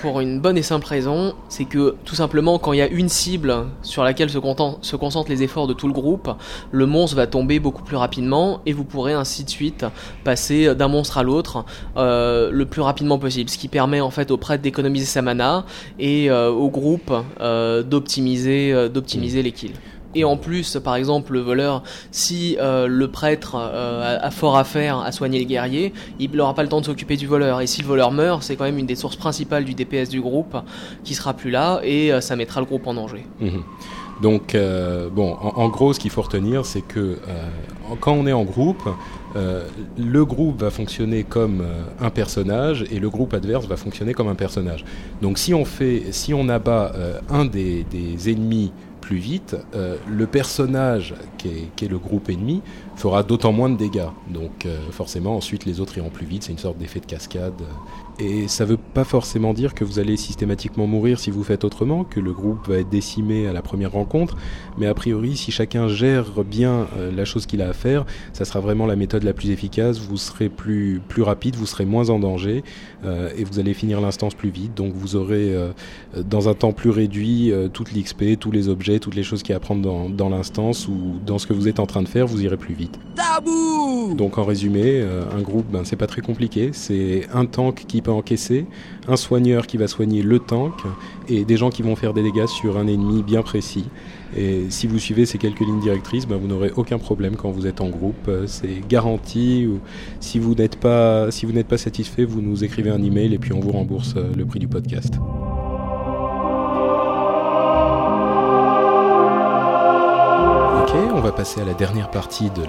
[0.00, 3.08] Pour une bonne et simple raison, c'est que tout simplement quand il y a une
[3.08, 4.38] cible sur laquelle se,
[4.82, 6.30] se concentrent les efforts de tout le groupe,
[6.70, 9.86] le monstre va tomber beaucoup plus rapidement et vous pourrez ainsi de suite
[10.24, 11.64] passer d'un monstre à l'autre
[11.96, 15.64] euh, le plus rapidement possible, ce qui permet en fait au prêtre d'économiser sa mana
[15.98, 19.74] et euh, au groupe euh, d'optimiser d'optimiser les kills.
[20.16, 24.64] Et en plus, par exemple, le voleur, si euh, le prêtre euh, a, fort à
[24.64, 27.60] faire à soigner les guerriers, il n'aura pas le temps de s'occuper du voleur.
[27.60, 30.22] Et si le voleur meurt, c'est quand même une des sources principales du DPS du
[30.22, 30.56] groupe
[31.04, 33.26] qui sera plus là et euh, ça mettra le groupe en danger.
[33.40, 33.62] Mhm.
[34.22, 34.56] Donc,
[35.12, 37.18] bon, en, gros, ce qu'il faut retenir, c'est que
[38.00, 38.88] quand on est en groupe,
[39.34, 41.62] le groupe va fonctionner comme
[42.00, 44.86] un personnage et le groupe adverse va fonctionner comme un personnage.
[45.20, 46.92] Donc, si on fait, si on abat
[47.28, 47.84] un des
[48.30, 48.72] ennemis
[49.06, 52.60] plus vite, euh, le personnage qui est, le groupe ennemi
[52.96, 54.08] fera d'autant moins de dégâts.
[54.28, 57.62] Donc euh, forcément, ensuite les autres iront plus vite, c'est une sorte d'effet de cascade.
[58.18, 61.64] Et ça ne veut pas forcément dire que vous allez systématiquement mourir si vous faites
[61.64, 64.38] autrement, que le groupe va être décimé à la première rencontre,
[64.78, 68.46] mais a priori, si chacun gère bien euh, la chose qu'il a à faire, ça
[68.46, 72.08] sera vraiment la méthode la plus efficace, vous serez plus, plus rapide, vous serez moins
[72.08, 72.64] en danger,
[73.04, 75.54] euh, et vous allez finir l'instance plus vite, donc vous aurez
[76.16, 79.60] dans un temps plus réduit toute l'XP, tous les objets, toutes les choses qui à
[79.60, 82.56] prendre dans l'instance ou dans ce que vous êtes en train de faire, vous irez
[82.56, 82.85] plus vite.
[83.14, 85.02] Tabou Donc en résumé,
[85.34, 88.66] un groupe, ben, c'est pas très compliqué, c'est un tank qui encaisser,
[89.08, 90.74] un soigneur qui va soigner le tank
[91.28, 93.86] et des gens qui vont faire des dégâts sur un ennemi bien précis.
[94.36, 97.66] Et si vous suivez ces quelques lignes directrices, ben, vous n'aurez aucun problème quand vous
[97.66, 98.28] êtes en groupe.
[98.28, 99.66] Euh, c'est garanti.
[99.66, 99.80] Ou
[100.20, 103.38] si vous n'êtes pas, si vous n'êtes pas satisfait, vous nous écrivez un email et
[103.38, 105.14] puis on vous rembourse euh, le prix du podcast.
[110.96, 112.62] On va passer à la dernière partie de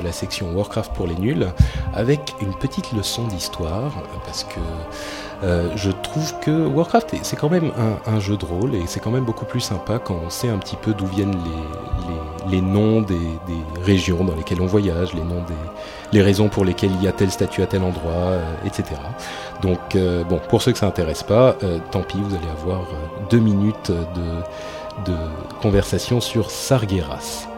[0.00, 1.48] la section Warcraft pour les nuls
[1.94, 3.92] avec une petite leçon d'histoire
[4.24, 4.60] parce que
[5.42, 7.72] euh, je trouve que Warcraft c'est quand même
[8.06, 10.58] un, jeu de rôle et c'est quand même beaucoup plus sympa quand on sait un
[10.58, 11.34] petit peu d'où viennent
[12.48, 13.18] les, noms des,
[13.82, 15.44] régions dans lesquelles on voyage, les noms
[16.12, 19.00] des raisons pour lesquelles il y a tel statut à tel endroit, euh, etc.
[19.60, 21.56] Donc euh, bon, pour ceux que ça intéresse pas,
[21.90, 22.82] tant pis, vous allez avoir
[23.28, 25.16] deux minutes de, de
[25.60, 27.55] conversation sur Sargeras.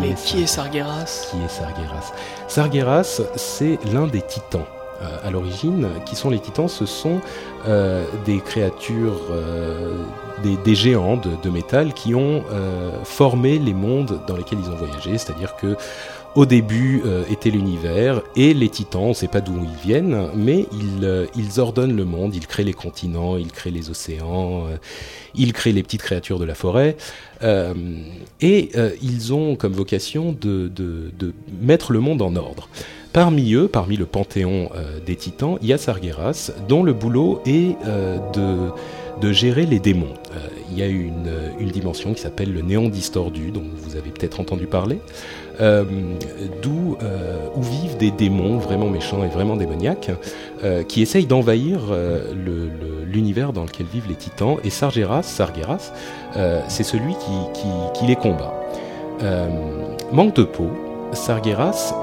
[0.00, 2.12] Mais qui est Sargeras Qui est Sargeras
[2.48, 4.66] Sargeras, c'est l'un des titans.
[5.02, 6.68] Euh, à l'origine, qui sont les titans?
[6.68, 7.20] Ce sont
[7.68, 9.92] euh, des créatures, euh,
[10.42, 12.42] des, géants de, métal qui ont
[13.04, 15.18] formé les mondes dans lesquels ils ont voyagé.
[15.18, 15.76] C'est-à-dire que
[16.36, 20.66] au début était l'univers et les titans, on ne sait pas d'où ils viennent, mais
[20.72, 24.66] ils, ils, ordonnent le monde, ils créent les continents, ils créent les océans,
[25.34, 26.96] ils créent les petites créatures de la forêt.
[27.42, 27.74] Euh,
[28.40, 30.70] et euh, ils ont comme vocation de,
[31.60, 32.68] mettre le monde en ordre.
[33.12, 37.40] Parmi eux, parmi le panthéon euh, des titans, il y a Sargeras, dont le boulot
[37.46, 37.76] est
[38.34, 40.14] de, gérer les démons.
[40.70, 44.40] il y a une, une dimension qui s'appelle le néant distordu, dont vous avez peut-être
[44.40, 44.98] entendu parler.
[45.60, 45.84] Euh,
[46.60, 50.10] d'où euh, où vivent des démons vraiment méchants et vraiment démoniaques
[50.62, 51.80] euh, qui essayent d'envahir
[53.06, 54.56] l'univers dans lequel vivent les titans.
[54.64, 55.92] Et Sargeras, Sargeras
[56.68, 57.14] c'est celui
[57.94, 58.52] qui, les combat.
[60.12, 60.68] manque de peau,
[61.12, 61.94] Sargeras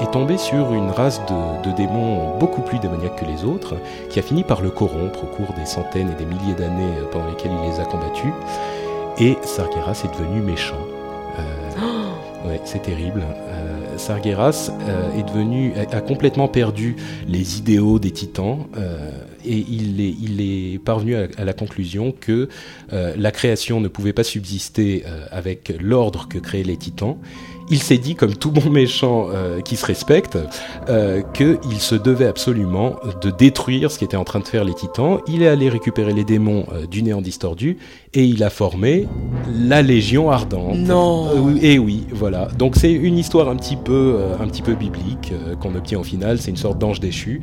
[0.00, 3.74] est tombé sur une race de, de, démons beaucoup plus démoniaques que les autres,
[4.10, 7.28] qui a fini par le corrompre au cours des centaines et des milliers d'années pendant
[7.28, 8.32] lesquelles il les a combattus.
[9.18, 10.93] Et Sargeras est devenu méchant.
[12.64, 13.22] C'est terrible.
[13.22, 14.70] Euh, Sargeras
[15.16, 16.96] est devenu, a, complètement perdu
[17.28, 18.66] les idéaux des titans
[19.44, 20.00] et il
[20.40, 22.48] est, parvenu à, la conclusion que
[22.90, 27.18] la création ne pouvait pas subsister avec l'ordre que créaient les titans
[27.70, 30.38] il s'est dit, comme tout bon méchant euh, qui se respecte,
[30.88, 34.74] euh, qu'il se devait absolument de détruire ce qui était en train de faire les
[34.74, 35.20] titans.
[35.26, 37.78] Il est allé récupérer les démons euh, du néant distordu
[38.14, 39.06] et il a formé
[39.52, 40.76] la Légion ardente.
[40.76, 41.28] Non.
[41.50, 42.48] Euh, et oui, voilà.
[42.58, 46.38] Donc c'est une histoire un petit peu, un petit peu biblique qu'on obtient au final.
[46.38, 47.42] C'est une sorte d'ange déchu.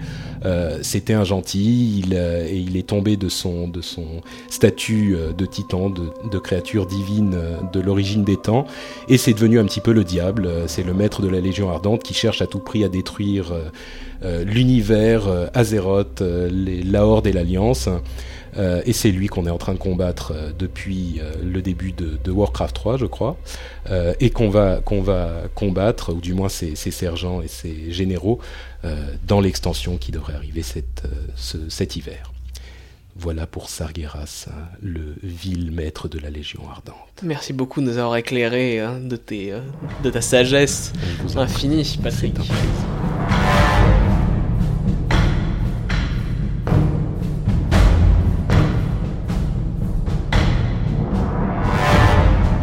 [0.82, 4.06] C'était un gentil il, et il est tombé de son, de son
[4.50, 7.36] statut de titan, de, de créature divine
[7.72, 8.66] de l'origine des temps,
[9.08, 11.70] et c'est devenu un petit peu le diable, euh, c'est le maître de la Légion
[11.70, 13.70] ardente qui cherche à tout prix à détruire euh,
[14.24, 17.90] euh, l'univers, Azeroth, la Horde et l'Alliance.
[18.58, 22.98] Et c'est lui qu'on est en train de combattre depuis le début de, Warcraft 3,
[22.98, 23.38] je crois,
[24.20, 28.40] et qu'on va, qu'on va combattre, ou du moins ses, sergents et ses généraux,
[29.28, 32.32] dans l'extension qui devrait arriver cet hiver.
[33.16, 36.96] Voilà pour Sargeras, hein, le vil maître de la Légion ardente.
[37.24, 39.60] Merci beaucoup de nous avoir éclairé hein, de, tes, euh,
[40.04, 40.94] de ta sagesse
[41.36, 42.36] infinie, Patrick.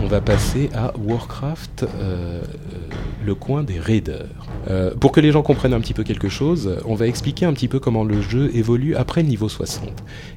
[0.09, 2.43] Va passer à Warcraft, euh, euh,
[3.25, 4.25] le coin des raiders.
[4.71, 7.53] Euh, pour que les gens comprennent un petit peu quelque chose, on va expliquer un
[7.53, 9.91] petit peu comment le jeu évolue après le niveau 60.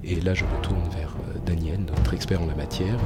[0.04, 1.16] Et là, je me tourne vers
[1.46, 2.98] Daniel, notre expert en la matière.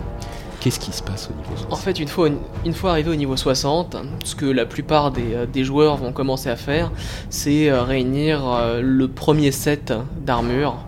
[0.60, 2.30] Qu'est-ce qui se passe au niveau 60 En fait, une fois,
[2.66, 6.50] une fois arrivé au niveau 60, ce que la plupart des, des joueurs vont commencer
[6.50, 6.92] à faire,
[7.30, 8.42] c'est réunir
[8.82, 9.94] le premier set
[10.26, 10.85] d'armure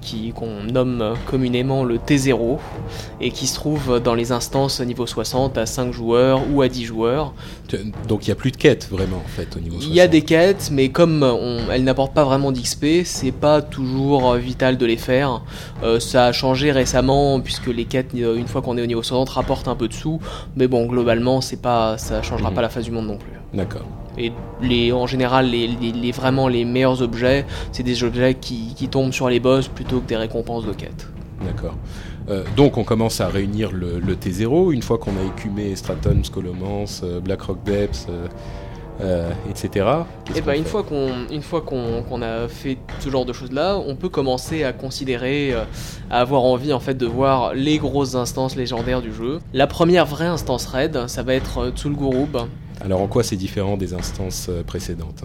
[0.00, 2.58] qui qu'on nomme communément le T0
[3.20, 6.84] et qui se trouve dans les instances niveau 60 à 5 joueurs ou à 10
[6.84, 7.34] joueurs.
[8.08, 9.90] Donc il n'y a plus de quêtes vraiment en fait au niveau 60.
[9.90, 13.62] Il y a des quêtes, mais comme on, elles n'apportent pas vraiment d'XP, c'est pas
[13.62, 15.42] toujours euh, vital de les faire.
[15.82, 19.28] Euh, ça a changé récemment puisque les quêtes, une fois qu'on est au niveau 60,
[19.30, 20.20] rapportent un peu de sous,
[20.56, 22.56] mais bon globalement c'est pas, ça changera mhm.
[22.56, 23.32] pas la face du monde non plus.
[23.52, 23.86] D'accord.
[24.18, 28.88] Et les, en général, les, les, vraiment les meilleurs objets, c'est des objets qui, qui,
[28.88, 31.08] tombent sur les boss plutôt que des récompenses de quête.
[31.44, 31.74] D'accord.
[32.28, 36.22] Euh, donc on commence à réunir le, le T0 une fois qu'on a écumé Straton,
[36.22, 38.06] Scolomance, euh, Blackrock Depths,
[39.00, 39.86] euh, etc.
[40.34, 43.76] Et bah, une, fois qu'on, une fois qu'on, a fait ce genre de choses là,
[43.76, 45.52] on peut commencer à considérer,
[46.10, 49.40] à avoir envie en fait de voir les grosses instances légendaires du jeu.
[49.52, 52.38] La première vraie instance raid, ça va être Tsul'Gurub,
[52.82, 55.24] alors en quoi c'est différent des instances euh, précédentes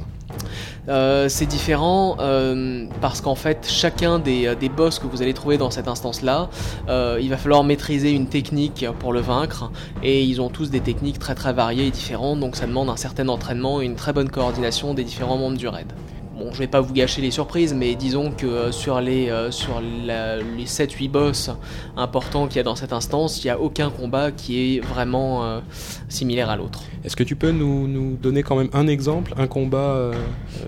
[0.88, 5.58] euh, c'est différent euh, parce qu'en fait chacun des, des, boss que vous allez trouver
[5.58, 6.50] dans cette instance là
[6.88, 9.72] il va falloir maîtriser une technique pour le vaincre
[10.04, 12.98] et ils ont tous des techniques très très variées et différentes donc ça demande un
[12.98, 15.92] certain entraînement et une très bonne coordination des différents membres du raid.
[16.40, 19.52] Bon, je vais pas vous gâcher les surprises, mais disons que euh, sur les, euh,
[19.52, 21.52] sur les 7-8 boss
[21.98, 25.44] importants qu'il y a dans cette instance, il n'y a aucun combat qui est vraiment
[25.44, 25.60] euh,
[26.08, 26.84] similaire à l'autre.
[27.04, 30.12] Est-ce que tu peux nous, nous, donner quand même un exemple, un combat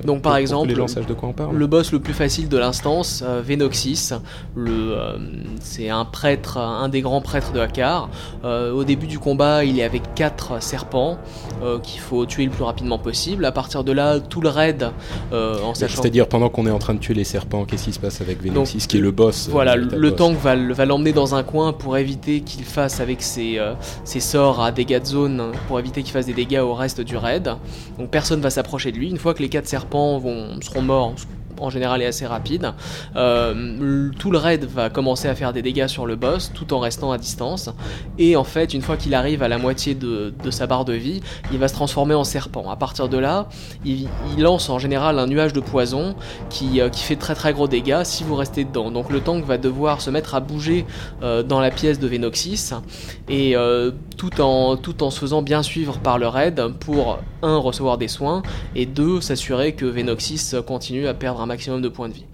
[0.03, 1.55] Donc par exemple, les de quoi on parle?
[1.55, 4.13] le boss le plus facile de l'instance, Venoxis,
[5.59, 8.09] c'est un prêtre, un des grands prêtres de Hakar.
[8.43, 11.17] au début du combat, il est avec 4 serpents
[11.83, 13.43] qu'il faut tuer le plus rapidement possible.
[13.43, 14.89] À partir de là, tout le raid
[15.73, 18.41] c'est-à-dire pendant qu'on est en train de tuer les serpents, qu'est-ce qui se passe avec
[18.43, 21.97] Venoxis, qui est le boss euh, Voilà, le tank va, l'emmener dans un coin pour
[21.97, 26.11] éviter qu'il fasse avec ses, euh, ses, sorts à dégâts de zone, pour éviter qu'il
[26.11, 27.55] fasse des dégâts au reste du raid.
[27.97, 29.09] Donc personne va s'approcher de lui.
[29.09, 31.13] Une fois que les quatre serpents vont, seront morts,
[31.61, 32.73] en général est assez rapide.
[33.15, 36.79] Euh, tout le raid va commencer à faire des dégâts sur le boss tout en
[36.79, 37.69] restant à distance.
[38.17, 41.21] Et en fait, une fois qu'il arrive à la moitié de, sa barre de vie,
[41.51, 42.69] il va se transformer en serpent.
[42.69, 43.47] À partir de là,
[43.85, 44.07] il,
[44.37, 46.15] lance en général un nuage de poison
[46.49, 48.89] qui, euh, qui, fait très très gros dégâts si vous restez dedans.
[48.89, 50.85] Donc le tank va devoir se mettre à bouger
[51.21, 52.71] euh, dans la pièce de Venoxis
[53.29, 53.55] et
[54.17, 58.41] tout, en, se faisant bien suivre par le raid pour un recevoir des soins
[58.75, 62.25] et deux s'assurer que Venoxis continue à perdre un maximum de points de vie.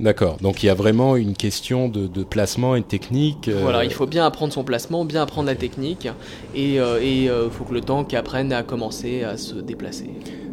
[0.00, 3.46] D'accord, donc il y a vraiment une question de, placement et de technique.
[3.46, 6.08] Euh, voilà, il faut bien apprendre son placement, bien apprendre la technique,
[6.54, 10.10] et il euh, euh, faut que le tank apprenne à commencer à se déplacer.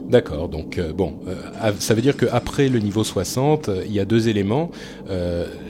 [0.07, 1.15] D'accord, donc bon,
[1.79, 4.69] ça veut dire qu'après le niveau 60, il y a deux éléments.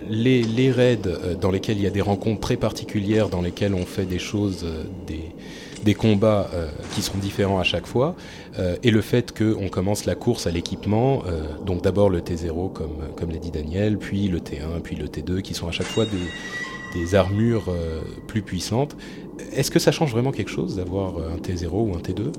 [0.09, 1.07] les, les raids
[1.39, 4.65] dans lesquels il y a des rencontres très particulières, dans lesquelles on fait des choses,
[5.05, 5.35] des,
[5.83, 8.15] des combats euh, qui sont différents à chaque fois,
[8.59, 12.71] euh, et le fait qu'on commence la course à l'équipement, euh, donc d'abord le T0
[12.73, 15.87] comme, comme l'a dit Daniel, puis le T1, puis le T2, qui sont à chaque
[15.87, 17.65] fois des, des armures
[18.27, 18.95] plus puissantes.
[19.53, 22.31] Est-ce que ça change vraiment quelque chose d'avoir un T0 ou un T2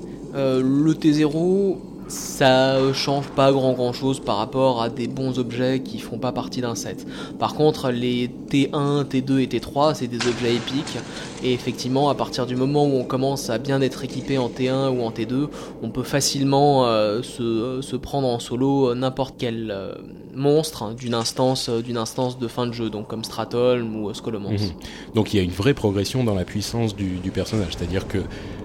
[0.61, 1.77] Le T0,
[2.07, 6.31] ça change pas grand grand chose par rapport à des bons objets qui font pas
[6.31, 7.05] partie d'un set.
[7.39, 10.97] Par contre, les T1, T2 et T3, c'est des objets épiques.
[11.43, 14.89] Et effectivement, à partir du moment où on commence à bien être équipé en T1
[14.89, 15.49] ou en T2,
[15.81, 19.93] on peut facilement euh, se, prendre en solo n'importe quel euh,
[20.33, 24.61] monstre d'une instance, d'une instance de fin de jeu, donc comme Stratholm ou Skolomance.
[24.61, 24.73] Mhm.
[25.15, 28.19] Donc il y a une vraie progression dans la puissance du, personnage, c'est-à-dire que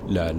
[0.09, 0.33] la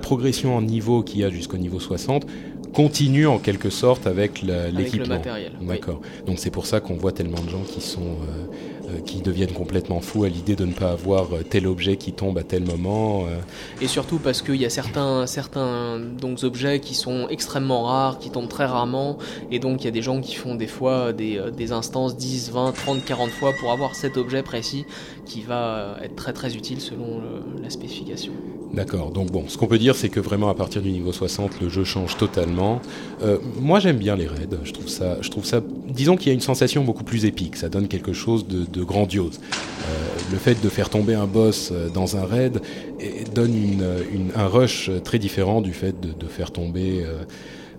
[0.00, 2.26] progression en niveau qu'il y a jusqu'au niveau 60
[2.72, 5.20] continue en quelque sorte avec l'équipement.
[5.62, 6.00] D'accord.
[6.26, 8.46] Donc c'est pour ça qu'on voit tellement de gens qui sont euh,
[9.04, 12.38] qui deviennent complètement fous à l'idée de ne pas avoir euh, tel objet qui tombe
[12.38, 13.24] à tel moment.
[13.26, 13.38] Euh.
[13.80, 18.30] Et surtout parce qu'il y a certains, certains donc, objets qui sont extrêmement rares, qui
[18.30, 19.18] tombent très rarement,
[19.50, 22.50] et donc il y a des gens qui font des fois des, des instances 10,
[22.52, 24.84] 20, 30, 40 fois pour avoir cet objet précis
[25.24, 27.20] qui va être très très utile selon
[27.62, 28.32] la spécification.
[28.72, 31.60] D'accord, donc bon, ce qu'on peut dire c'est que vraiment à partir du niveau 60
[31.60, 32.80] le jeu change totalement.
[33.60, 36.34] moi j'aime bien les raids, je trouve ça, je trouve ça, disons qu'il y a
[36.34, 39.40] une sensation beaucoup plus épique, ça donne quelque chose de de grandiose.
[39.40, 42.60] Euh, le fait de faire tomber un boss euh, dans un raid
[43.34, 43.84] donne
[44.34, 47.04] un rush très différent du fait de, faire tomber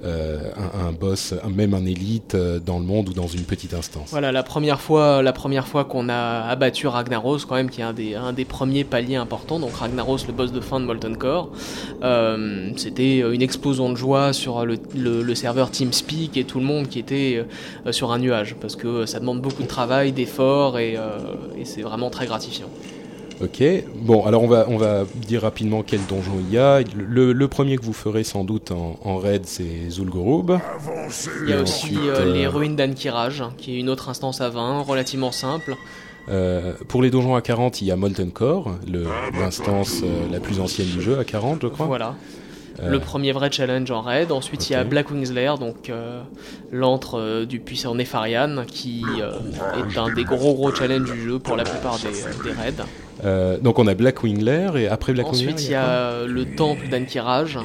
[0.07, 4.09] euh, un, boss, même un élite dans le monde ou dans une petite instance.
[4.11, 7.83] Voilà, la première fois, la première fois qu'on a abattu Ragnaros, quand même, qui est
[7.83, 11.17] un des, un des premiers paliers importants, donc Ragnaros, le boss de fin de Molten
[11.17, 11.49] Core,
[12.77, 16.99] c'était une explosion de joie sur le, le, serveur TeamSpeak et tout le monde qui
[16.99, 17.45] était
[17.91, 20.97] sur un nuage, parce que ça demande beaucoup de travail, d'efforts, et
[21.63, 22.69] c'est vraiment très gratifiant.
[23.39, 23.63] Ok,
[23.95, 26.81] bon, alors on va, on va dire rapidement quel donjon il y a.
[26.95, 30.57] Le, premier que vous ferez sans doute en, raid, c'est Zul'Gurub.
[31.43, 34.49] Il y a aussi euh, les euh, ruines d'Ankiraj, qui est une autre instance à
[34.49, 35.75] 20, relativement simple.
[36.29, 38.75] Euh, pour les donjons à 40, il y a Molten Core,
[39.39, 41.85] l'instance la plus ancienne du jeu, à 40 je crois.
[41.85, 42.15] Voilà.
[42.83, 44.31] Le premier vrai challenge en raid.
[44.31, 45.91] Ensuite, il y a Black Wings Lair, donc
[46.71, 51.63] l'antre du puissant Nefarian, qui est un des gros gros challenges du jeu pour la
[51.63, 52.09] plupart des,
[52.43, 52.83] des raids.
[53.23, 55.53] Euh, donc on a Blackwing Lair et après Blackwing Lair.
[55.53, 57.57] Ensuite il y a, le temple d'Ankiraj.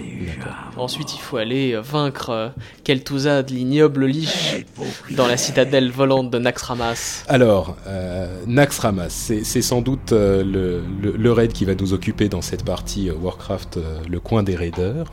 [0.77, 2.49] Ensuite il faut aller vaincre euh,
[2.85, 4.65] Kel'Thuzad, l'ignoble lich,
[5.11, 7.25] dans la citadelle volante de Naxxramas.
[7.29, 12.65] Alors euh, Naxxramas, c'est sans doute le, le, raid qui va nous occuper dans cette
[12.65, 13.79] partie Warcraft,
[14.09, 15.13] le coin des raiders.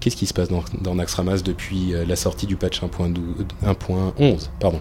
[0.00, 4.80] Qu'est-ce qui se passe dans, dans Naxxramas depuis la sortie du patch 1.11 Pardon.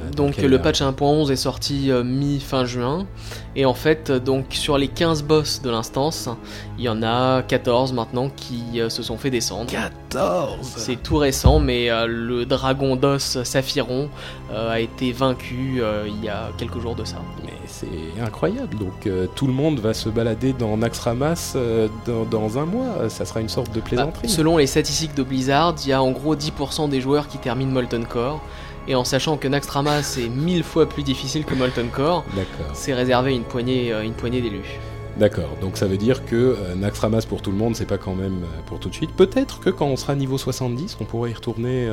[0.00, 3.06] Euh, donc le patch 1.11 est sorti euh, mi-fin juin
[3.56, 6.28] et en fait donc sur les 15 boss de l'instance,
[6.78, 9.70] il y en a 14 maintenant qui euh, se sont fait descendre.
[9.70, 14.08] 14 C'est tout récent mais le dragon d'os Saphiron
[14.54, 17.16] a été vaincu il y a quelques jours de ça.
[17.44, 21.56] Mais c'est incroyable donc tout le monde va se balader dans Naxxramas
[22.06, 24.22] dans, dans, un mois, ça sera une sorte de plaisanterie.
[24.26, 27.38] Bah, selon les statistiques de Blizzard, il y a en gros 10% des joueurs qui
[27.38, 28.40] terminent Molten Core
[28.88, 32.24] et en sachant que Naxxramas c'est mille fois plus difficile que Molten Core,
[32.72, 34.78] c'est réservé une poignée, euh, une poignée d'élus.
[35.16, 38.14] D'accord, donc ça veut dire que euh, Naxxramas pour tout le monde, c'est pas quand
[38.14, 39.10] même euh, pour tout de suite.
[39.12, 41.90] Peut-être que quand on sera niveau 70, on pourrait y retourner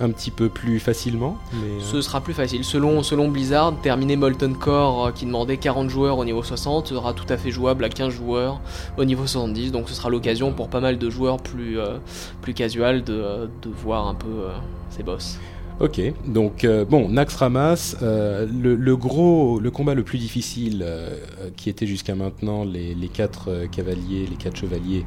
[0.00, 1.36] un petit peu plus facilement.
[1.80, 2.64] Ce sera plus facile.
[2.64, 7.26] Selon, selon Blizzard, terminer Molten Core qui demandait 40 joueurs au niveau 60 sera tout
[7.28, 8.60] à fait jouable à 15 joueurs
[8.96, 9.70] au niveau 70.
[9.70, 11.78] Donc ce sera l'occasion pour pas mal de joueurs plus,
[12.40, 14.46] plus casual de, de voir un peu
[14.90, 15.38] ces boss.
[15.80, 21.10] Ok, donc euh, bon, Naxxramas, euh, le, gros, le combat le plus difficile euh,
[21.56, 25.04] qui était jusqu'à maintenant les, les quatre cavaliers, les quatre chevaliers,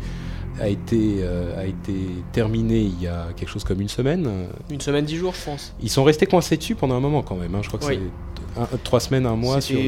[0.60, 1.24] a été,
[1.58, 1.94] a été
[2.32, 4.48] terminé il y a quelque chose comme une semaine.
[4.70, 5.74] Une semaine, dix jours, je pense.
[5.82, 7.54] Ils sont restés coincés dessus pendant un moment quand même.
[7.56, 7.60] Hein.
[7.62, 8.00] Je crois que c'est
[8.84, 9.80] trois semaines, un mois sur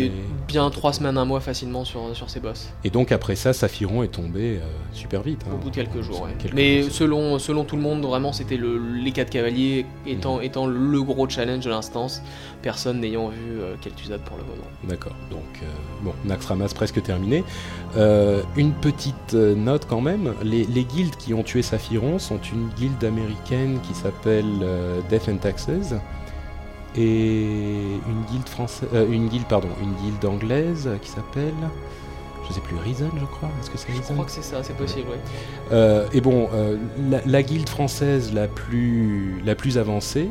[0.47, 2.69] bien trois semaines, un mois facilement sur, sur ces boss.
[2.83, 4.59] Et donc après ça, Saphiron est tombé euh,
[4.93, 5.41] super vite.
[5.45, 5.55] Hein.
[5.55, 9.11] Au bout de quelques jours, Mais selon, selon tout le monde, vraiment, c'était le, les
[9.11, 10.43] quatre cavaliers étant, mhm.
[10.43, 12.21] étant le gros challenge de l'instance,
[12.61, 14.67] personne n'ayant vu euh, Kel'Thuzad pour le moment.
[14.83, 15.65] D'accord, donc euh,
[16.01, 17.43] bon, Naxxramas presque terminé.
[17.95, 22.69] Euh, une petite note quand même, les, les, guildes qui ont tué Saphiron sont une
[22.69, 24.65] guilde américaine qui s'appelle
[25.09, 25.93] Death and Taxes
[26.97, 31.53] et une guilde française, euh, une guilde pardon, une guilde anglaise qui s'appelle,
[32.47, 33.49] je sais plus, Reason, je crois.
[33.61, 35.17] Est-ce que c'est Je crois que c'est ça, c'est possible, oui.
[35.71, 36.77] Euh, et bon, euh,
[37.25, 40.29] la, guilde française la plus la plus avancée,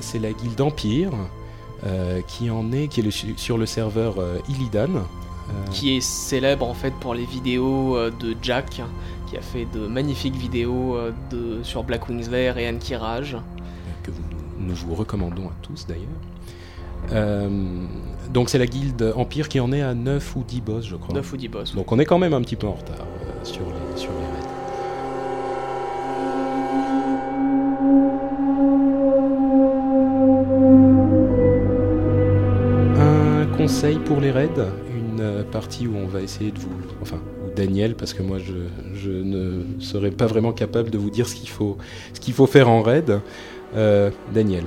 [0.00, 1.12] c'est la guilde Empire,
[2.26, 4.16] qui en est, qui est sur le serveur
[4.48, 5.04] Illidan.
[5.70, 8.80] Qui est célèbre en fait pour les vidéos de Jack,
[9.32, 10.96] qui a fait de magnifiques vidéos
[11.30, 13.38] de, sur Blackwing Lair et Ankiraj.
[14.02, 14.22] Que vous
[14.58, 16.04] nous vous recommandons à tous d'ailleurs.
[17.10, 17.48] Euh,
[18.32, 21.14] donc c'est la guilde Empire qui en est à 9 ou 10 boss, je crois.
[21.14, 21.74] 9 ou 10 boss.
[21.74, 24.18] Donc on est quand même un petit peu en retard euh, sur, les, sur les
[24.18, 24.48] raids.
[33.00, 34.48] Un conseil pour les raids,
[34.94, 36.70] une euh, partie où on va essayer de vous...
[37.00, 37.18] Enfin,
[37.54, 41.48] Daniel, parce que moi je, ne serais pas vraiment capable de vous dire ce qu'il
[41.48, 43.20] faut, faire en raid.
[43.74, 44.64] Euh, Daniel,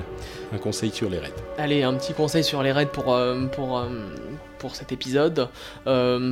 [0.52, 1.34] un conseil sur les raids.
[1.60, 4.06] Allez, un petit conseil sur les raids pour, euh, euh,
[4.58, 5.48] pour cet épisode.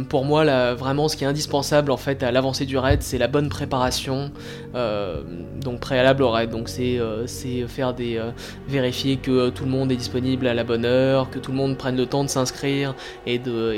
[0.09, 3.27] Pour moi, vraiment, ce qui est indispensable en fait à l'avancée du raid, c'est la
[3.27, 4.31] bonne préparation,
[4.73, 6.49] donc préalable au raid.
[6.49, 8.19] Donc c'est faire des
[8.67, 11.77] vérifier que tout le monde est disponible à la bonne heure, que tout le monde
[11.77, 12.95] prenne le temps de s'inscrire
[13.27, 13.75] et de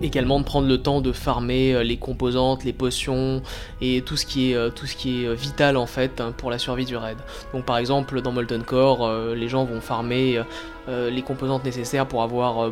[0.00, 3.42] également de prendre le temps de farmer euh, les composantes, les potions
[3.80, 6.32] et tout ce qui est euh, tout ce qui est euh, vital en fait hein,
[6.36, 7.18] pour la survie du raid.
[7.52, 10.42] Donc par exemple dans Molten Core, les gens vont farmer
[10.88, 12.70] les composantes nécessaires pour avoir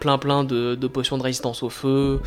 [0.00, 2.20] plein plein de, potions de résistance au feu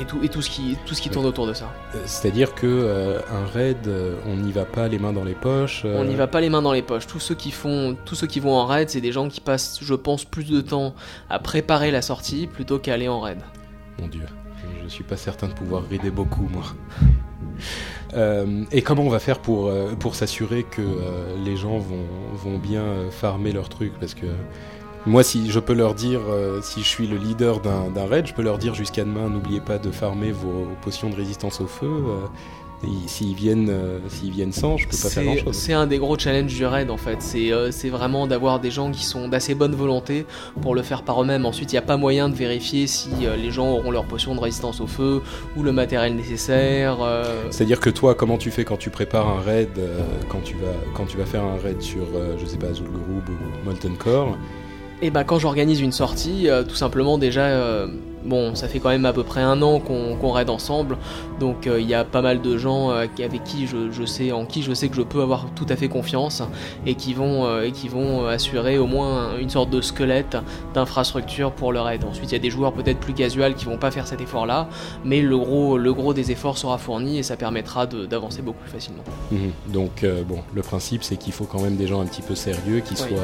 [0.00, 1.66] et tout et tout ce qui tout ce qui tourne autour de ça.
[1.94, 5.34] Euh, C'est-à-dire que euh, un raid, euh, on n'y va pas les mains dans les
[5.34, 5.82] poches.
[5.84, 7.06] euh, On n'y va pas les mains dans les poches.
[7.06, 9.78] Tous ceux qui font, tous ceux qui vont en raid, c'est des gens qui passent,
[9.82, 10.94] je pense, plus de temps
[11.28, 13.38] à préparer la sortie plutôt qu'à aller en raid.
[14.00, 14.24] Mon Dieu,
[14.82, 16.64] je suis pas certain de pouvoir raider beaucoup, moi.
[18.14, 22.06] Euh, et comment on va faire pour, euh, pour s'assurer que euh, les gens vont,
[22.34, 23.92] vont bien farmer leur truc?
[24.00, 24.26] Parce que
[25.06, 28.34] moi, si je peux leur dire, euh, si je suis le leader d'un raid, je
[28.34, 31.86] peux leur dire jusqu'à demain, n'oubliez pas de farmer vos potions de résistance au feu.
[31.86, 32.26] euh,
[33.06, 35.54] S'ils viennent, euh, s'ils viennent sans, je peux pas faire C'est grand-chose.
[35.54, 37.20] c'est un des gros challenges du raid en fait.
[37.20, 40.24] C'est vraiment d'avoir des gens qui sont d'assez bonne volonté
[40.62, 41.44] pour le faire par eux-mêmes.
[41.44, 44.40] Ensuite, il n'y a pas moyen de vérifier si les gens auront leur potion de
[44.40, 45.20] résistance au feu
[45.58, 46.96] ou le matériel nécessaire.
[47.50, 49.78] C'est-à-dire que toi, comment tu fais quand tu prépares un raid,
[50.30, 52.06] quand tu vas quand tu vas faire un raid sur,
[52.40, 54.38] je sais pas, Zul'Gurub ou Molten Core
[55.02, 57.86] Et bah quand j'organise une sortie, euh, tout simplement déjà, euh,
[58.24, 60.96] bon, ça fait quand même à peu près un an qu'on raid ensemble,
[61.38, 64.32] donc euh, il y a pas mal de gens euh, avec qui je, je sais,
[64.32, 66.42] en qui je sais que je peux avoir tout à fait confiance
[66.86, 70.36] et qui vont euh, et qui vont assurer au moins une sorte de squelette
[70.74, 72.04] d'infrastructure pour le raid.
[72.04, 74.68] Ensuite, il y a des joueurs peut-être plus casuals qui vont pas faire cet effort-là,
[75.04, 78.70] mais le gros le gros des efforts sera fourni et ça permettra d'avancer beaucoup plus
[78.70, 79.02] facilement.
[79.30, 79.52] Mhm.
[79.68, 82.80] Donc bon, le principe c'est qu'il faut quand même des gens un petit peu sérieux
[82.80, 83.08] qui Oui.
[83.08, 83.18] soient.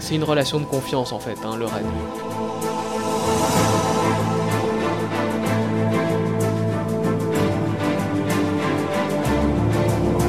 [0.00, 1.84] C'est une relation de confiance en fait, hein, le raid.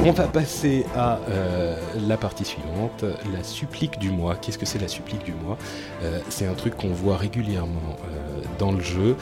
[0.04, 1.76] On va passer à euh,
[2.08, 4.34] la partie suivante, la supplique du mois.
[4.34, 5.56] Qu'est-ce que c'est la supplique du mois?
[6.02, 9.14] Euh, C'est un truc qu'on voit régulièrement euh, dans le jeu.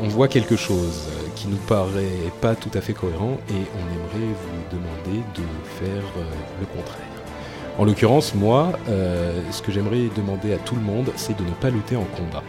[0.00, 4.32] On voit quelque chose qui nous paraît pas tout à fait cohérent et on aimerait
[4.32, 5.42] vous demander de
[5.78, 6.02] faire
[6.60, 6.98] le contraire.
[7.78, 8.72] En l'occurrence, moi,
[9.50, 12.42] ce que j'aimerais demander à tout le monde, c'est de ne pas lutter en combat.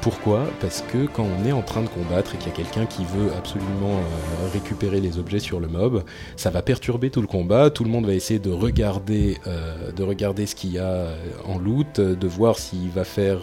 [0.00, 0.46] Pourquoi?
[0.60, 3.04] Parce que quand on est en train de combattre et qu'il y a quelqu'un qui
[3.04, 6.02] veut absolument euh, récupérer les objets sur le mob,
[6.36, 7.70] ça va perturber tout le combat.
[7.70, 11.16] Tout le monde va essayer de regarder, euh, de regarder ce qu'il y a euh,
[11.44, 13.40] en loot, de voir s'il va faire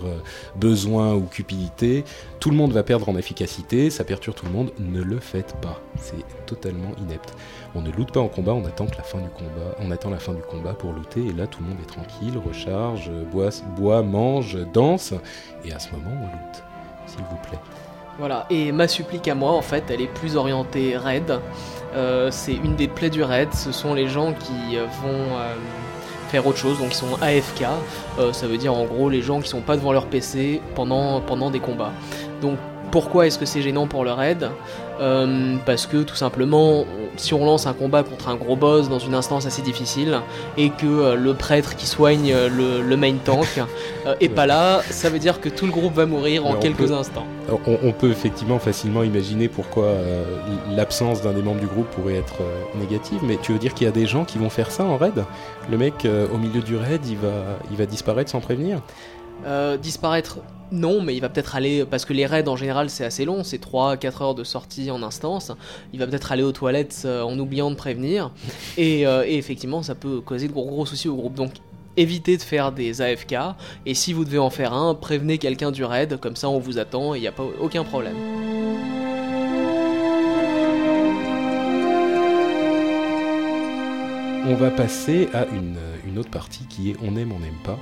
[0.55, 2.03] besoin ou cupidité.
[2.39, 4.71] Tout le monde va perdre en efficacité, ça perturbe tout le monde.
[4.79, 7.33] Ne le faites pas, c'est totalement inepte.
[7.75, 10.09] On ne loot pas en combat, on attend que la fin du combat, on attend
[10.09, 11.25] la fin du combat pour looter.
[11.25, 15.13] Et là, tout le monde est tranquille, recharge, boit, mange, danse,
[15.65, 16.63] et à ce moment, on loot,
[17.05, 17.59] s'il vous plaît.
[18.17, 21.39] Voilà, et ma supplique à moi, en fait, elle est plus orientée raid.
[21.95, 25.55] Euh, c'est une des plaies du raid, ce sont les gens qui euh, vont euh,
[26.29, 27.65] faire autre chose, donc ils sont AFK.
[28.31, 31.49] Ça veut dire en gros les gens qui sont pas devant leur PC pendant, pendant
[31.49, 31.91] des combats.
[32.41, 32.57] Donc
[32.95, 34.49] pourquoi est-ce que c'est gênant pour le raid
[35.01, 36.85] Euh, Parce que tout simplement,
[37.17, 40.21] si on lance un combat contre un gros boss dans une instance assez difficile
[40.57, 43.59] et que euh, le prêtre qui soigne euh, le, le main tank
[44.21, 46.87] est pas là, ça veut dire que tout le groupe va mourir en Mais quelques
[46.87, 47.25] peut- instants.
[47.67, 49.89] On, on peut effectivement facilement imaginer pourquoi
[50.73, 52.37] l'absence d'un des membres du groupe pourrait être
[52.79, 54.95] négative, mais tu veux dire qu'il y a des gens qui vont faire ça en
[54.95, 55.25] raid?
[55.69, 57.33] Le mec, au milieu du raid, il va,
[57.71, 58.79] il va disparaître sans prévenir?
[59.45, 60.37] Euh, disparaître,
[60.71, 63.43] non, mais il va peut-être aller, parce que les raids en général c'est assez long,
[63.43, 65.51] c'est 3-4 heures de sortie en instance,
[65.93, 68.31] il va peut-être aller aux toilettes euh, en oubliant de prévenir,
[68.77, 71.35] et, euh, et effectivement ça peut causer de gros, gros soucis au groupe.
[71.35, 71.51] Donc
[71.97, 73.35] évitez de faire des AFK,
[73.85, 76.79] et si vous devez en faire un, prévenez quelqu'un du raid, comme ça on vous
[76.79, 78.15] attend et il n'y a pas aucun problème.
[84.47, 87.79] On va passer à une, une autre partie qui est on aime, on n'aime pas.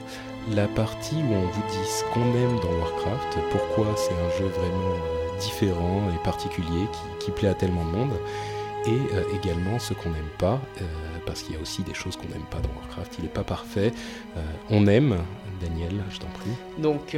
[0.51, 4.49] La partie où on vous dit ce qu'on aime dans Warcraft, pourquoi c'est un jeu
[4.49, 6.87] vraiment euh, différent et particulier
[7.19, 8.13] qui, plaît à tellement de monde.
[8.85, 10.59] et également ce qu'on n'aime pas,
[11.25, 13.15] parce qu'il y a aussi des choses qu'on n'aime pas dans Warcraft.
[13.19, 13.93] Il n'est pas parfait.
[14.69, 15.17] on aime,
[15.61, 16.51] Daniel, je t'en prie.
[16.77, 17.15] Donc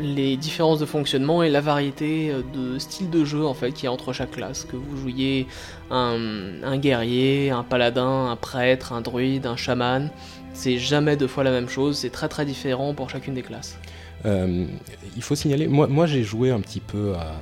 [0.00, 3.86] les différences de fonctionnement et la variété de styles de jeu en fait qu'il y
[3.86, 4.64] a entre chaque classe.
[4.64, 5.46] Que vous jouiez
[5.92, 10.10] un, guerrier, un paladin, un prêtre, un druide, un chaman,
[10.56, 11.98] c'est jamais deux fois la même chose.
[11.98, 13.78] C'est très très différent pour chacune des classes.
[14.24, 14.64] Euh,
[15.14, 17.34] il faut signaler, moi, moi j'ai joué un petit peu à,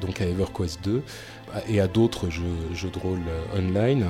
[0.00, 1.02] donc à EverQuest 2
[1.68, 2.42] et à d'autres jeux,
[2.90, 4.06] de rôle euh, online.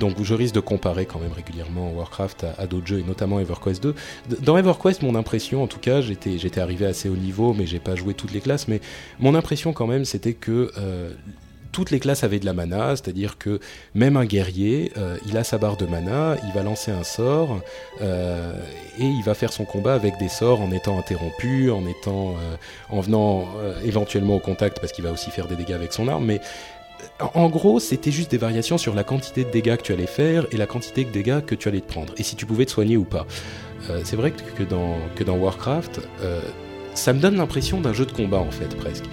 [0.00, 3.80] Donc je risque de comparer quand même régulièrement Warcraft à, d'autres jeux et notamment EverQuest
[3.80, 3.94] 2.
[4.40, 7.78] Dans EverQuest, mon impression, en tout cas, j'étais j'étais arrivé assez haut niveau, mais j'ai
[7.78, 8.66] pas joué toutes les classes.
[8.66, 8.80] Mais
[9.20, 11.12] mon impression quand même, c'était que euh,
[11.72, 13.60] toutes les classes avaient de la mana, c'est-à-dire que
[13.94, 17.60] même un guerrier, euh, il a sa barre de mana, il va lancer un sort
[18.00, 18.52] euh,
[18.98, 22.56] et il va faire son combat avec des sorts en étant interrompu, en étant, euh,
[22.88, 23.48] en venant
[23.84, 26.24] éventuellement au contact parce qu'il va aussi faire des dégâts avec son arme.
[26.24, 26.40] Mais
[27.34, 30.46] en gros, c'était juste des variations sur la quantité de dégâts que tu allais faire
[30.52, 32.70] et la quantité de dégâts que tu allais te prendre et si tu pouvais te
[32.70, 33.26] soigner ou pas.
[34.04, 36.00] C'est vrai que dans, que dans Warcraft,
[36.94, 39.04] ça me donne l'impression d'un jeu de combat en fait presque.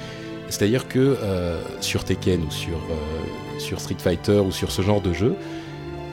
[0.49, 5.01] C'est-à-dire que euh, sur Tekken ou sur, euh, sur Street Fighter ou sur ce genre
[5.01, 5.35] de jeu,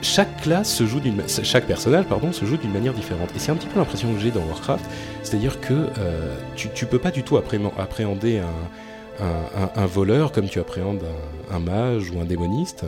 [0.03, 3.30] chaque classe se joue d'une chaque personnage pardon se joue d'une manière différente.
[3.35, 4.85] Et c'est un petit peu l'impression que j'ai dans Warcraft.
[5.22, 10.59] C'est-à-dire que euh, tu, tu peux pas du tout appréhender un, un, voleur comme tu
[10.59, 11.05] appréhendes
[11.51, 12.85] un, mage ou un démoniste.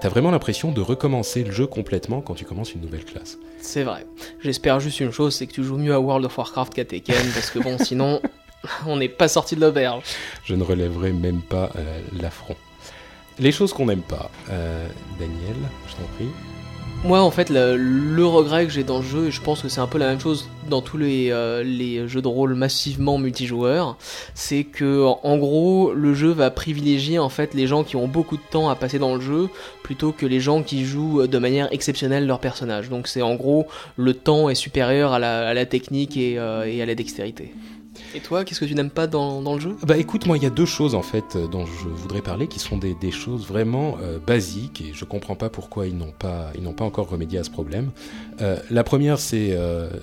[0.00, 3.38] Tu as vraiment l'impression de recommencer le jeu complètement quand tu commences une nouvelle classe.
[3.60, 4.06] C'est vrai.
[4.40, 7.30] J'espère juste une chose c'est que tu joues mieux à World of Warcraft qu'à Tekken
[7.34, 8.20] parce que bon sinon
[8.86, 10.04] On n'est pas sorti de l'auberge.
[10.44, 12.56] Je ne relèverai même pas euh, l'affront.
[13.38, 14.30] Les choses qu'on n'aime pas.
[14.50, 14.88] Euh,
[15.18, 15.56] Daniel,
[15.88, 16.28] je t'en prie.
[17.04, 19.80] Moi, en fait, le, regret que j'ai dans le jeu, et je pense que c'est
[19.80, 23.96] un peu la même chose dans tous les, euh, les jeux de rôle massivement multijoueurs,
[24.34, 28.36] c'est que, en gros, le jeu va privilégier en fait les gens qui ont beaucoup
[28.36, 29.48] de temps à passer dans le jeu
[29.84, 32.88] plutôt que les gens qui jouent de manière exceptionnelle leur personnage.
[32.88, 36.94] Donc, c'est en gros le temps est supérieur à la, technique et, et à la
[36.96, 37.52] dextérité.
[38.18, 39.76] Et toi, qu'est-ce que tu n'aimes pas dans, dans, le jeu?
[39.86, 42.48] Bah écoute, moi il y a deux choses en fait euh, dont je voudrais parler
[42.48, 46.10] qui sont des, des choses vraiment euh, basiques et je comprends pas pourquoi ils n'ont
[46.10, 47.92] pas, pas encore remédié à ce problème.
[48.40, 49.56] Euh, la première c'est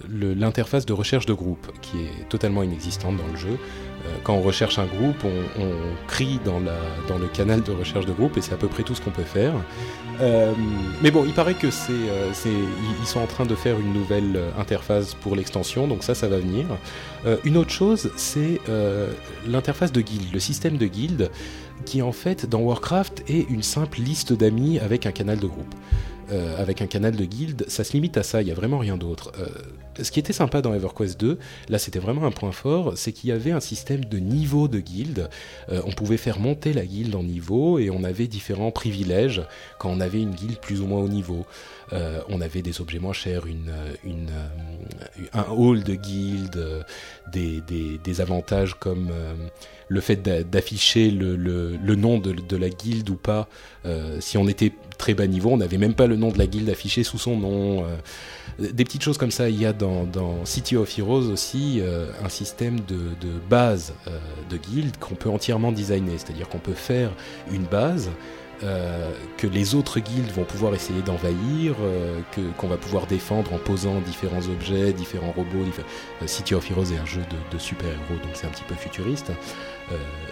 [0.10, 3.58] l'interface de recherche de groupe qui est totalement inexistante dans le jeu.
[4.06, 8.38] Euh, quand on recherche un groupe, on, crie dans, le canal de recherche de groupe
[8.38, 9.54] et c'est à peu près tout ce qu'on peut faire.
[10.22, 10.54] Euh,
[11.02, 12.32] mais bon, il paraît que c'est, euh,
[13.02, 16.38] ils sont en train de faire une nouvelle interface pour l'extension, donc ça, ça va
[16.38, 16.66] venir.
[17.44, 18.62] Une autre chose, c'est
[19.48, 21.32] l'interface de guild, le système de guild,
[21.86, 25.76] qui en fait dans Warcraft est une simple liste d'amis avec un canal de groupe.
[26.58, 28.98] Avec un canal de guild, ça se limite à ça, il n'y a vraiment rien
[28.98, 29.32] d'autre.
[30.02, 31.38] Ce qui était sympa dans EverQuest 2,
[31.70, 34.80] là c'était vraiment un point fort, c'est qu'il y avait un système de niveau de
[34.80, 35.30] guild.
[35.70, 39.44] Euh, on pouvait faire monter la guilde en niveau et on avait différents privilèges
[39.80, 41.46] quand on avait une guilde plus ou moins haut niveau.
[41.94, 43.94] Euh, on avait des objets moins chers, euh,
[45.34, 46.82] un hall de guild, euh,
[47.32, 49.10] des, avantages comme
[49.90, 50.16] le fait
[50.50, 53.48] d'afficher le, nom de, la guilde ou pas.
[54.20, 56.70] si on était très bas niveau, on n'avait même pas le nom de la guilde
[56.70, 57.86] affiché sous son nom.
[58.58, 59.50] des petites choses comme ça.
[59.50, 61.82] Il y a dans, City of Heroes aussi
[62.24, 63.94] un système de, de base
[64.50, 66.18] de guild qu'on peut entièrement designer.
[66.18, 67.12] C'est-à-dire qu'on peut faire
[67.52, 68.10] une base
[68.64, 73.54] euh, que les autres guildes vont pouvoir essayer d'envahir, euh, que qu'on va pouvoir défendre
[73.54, 75.66] en posant différents objets, différents robots.
[76.22, 79.32] Euh, City of Heroes est un jeu de, super-héros, donc c'est un petit peu futuriste.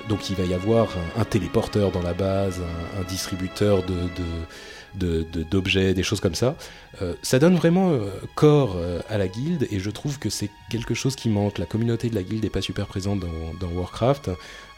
[0.09, 2.61] Donc il va y avoir un, téléporteur dans la base,
[2.99, 6.55] un, distributeur de, d'objets, de, des choses comme ça.
[7.21, 7.99] Ça donne vraiment
[8.36, 8.78] corps
[9.09, 11.59] à la guilde et je trouve que c'est quelque chose qui manque.
[11.59, 13.21] La communauté de la guilde n'est pas super présente
[13.59, 14.32] dans Warcraft.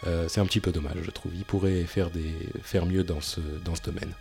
[0.07, 1.31] Euh, c'est un petit peu dommage, je trouve.
[1.35, 2.33] Il pourrait faire, des,
[2.63, 4.13] faire mieux dans ce, dans ce domaine.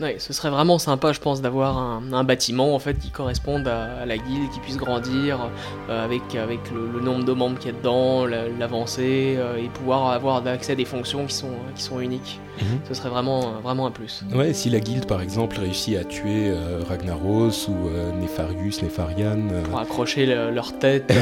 [0.00, 3.66] Ouais, ce serait vraiment sympa, je pense, d'avoir un, un, bâtiment en fait qui corresponde
[3.66, 5.50] à, à la guilde, qui puisse grandir
[5.90, 9.68] euh, avec, avec le, le, nombre de membres qu'il y a dedans, l'avancée euh, et
[9.68, 12.38] pouvoir avoir accès à des fonctions qui sont, qui sont uniques.
[12.60, 12.88] Mm -hmm.
[12.88, 14.22] Ce serait vraiment, vraiment un plus.
[14.32, 17.76] Ouais, si la guilde par exemple réussit à tuer euh, Ragnaros ou
[18.22, 19.40] Nefarius, Nefarian.
[19.64, 21.12] Pour accrocher le, leur tête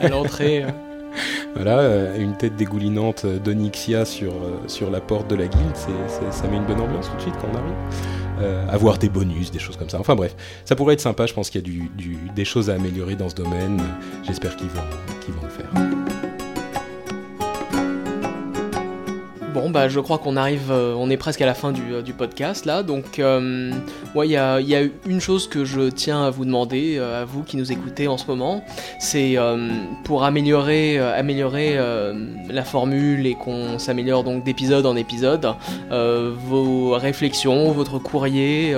[0.00, 0.64] à l'entrée.
[1.54, 5.76] Voilà, euh, une tête dégoulinante d'Onyxia sur, euh, sur la porte de la guilde,
[6.30, 7.74] ça met une bonne ambiance tout de suite quand on arrive.
[8.40, 9.98] Euh, avoir des bonus, des choses comme ça.
[9.98, 10.36] Enfin bref,
[10.66, 13.34] ça pourrait être sympa, je pense qu'il y a des choses à améliorer dans ce
[13.34, 13.80] domaine.
[14.26, 14.82] J'espère qu'ils vont,
[15.24, 15.95] qu'ils vont le faire.
[19.56, 22.02] Bon, bah, je crois qu'on arrive, euh, on est presque à la fin du, euh,
[22.18, 22.82] podcast là.
[22.82, 23.72] Donc, euh,
[24.14, 27.24] il y a, y a une chose que je tiens à vous demander, euh, à
[27.24, 28.62] vous qui nous écoutez en ce moment,
[28.98, 29.36] c'est
[30.04, 31.78] pour améliorer, améliorer
[32.50, 35.54] la formule et qu'on s'améliore donc d'épisode en épisode,
[35.90, 38.76] vos réflexions, votre courrier.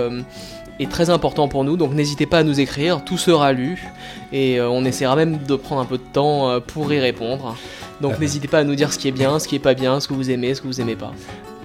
[0.78, 3.90] Est très important pour nous, donc n'hésitez pas à nous écrire, tout sera lu
[4.32, 7.56] et euh, on essaiera même de prendre un peu de temps euh, pour y répondre.
[8.00, 8.20] Donc Euh.
[8.20, 10.09] n'hésitez pas à nous dire ce qui est bien, ce qui est pas bien, ce
[10.09, 11.12] que vous aimez, ce que vous aimez pas.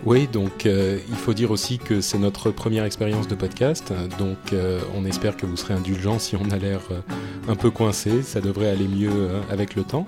[0.06, 4.52] Oui, donc euh, il faut dire aussi que c'est notre première expérience de podcast, donc
[4.52, 7.00] euh, on espère que vous serez indulgents si on a l'air euh,
[7.48, 10.06] un peu coincé, ça devrait aller mieux euh, avec le temps.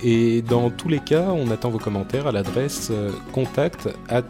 [0.00, 2.92] Et dans tous les cas, on attend vos commentaires à l'adresse
[3.32, 4.24] contact at.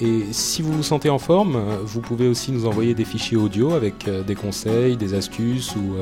[0.00, 3.72] Et si vous vous sentez en forme, vous pouvez aussi nous envoyer des fichiers audio
[3.72, 5.96] avec des conseils, des astuces ou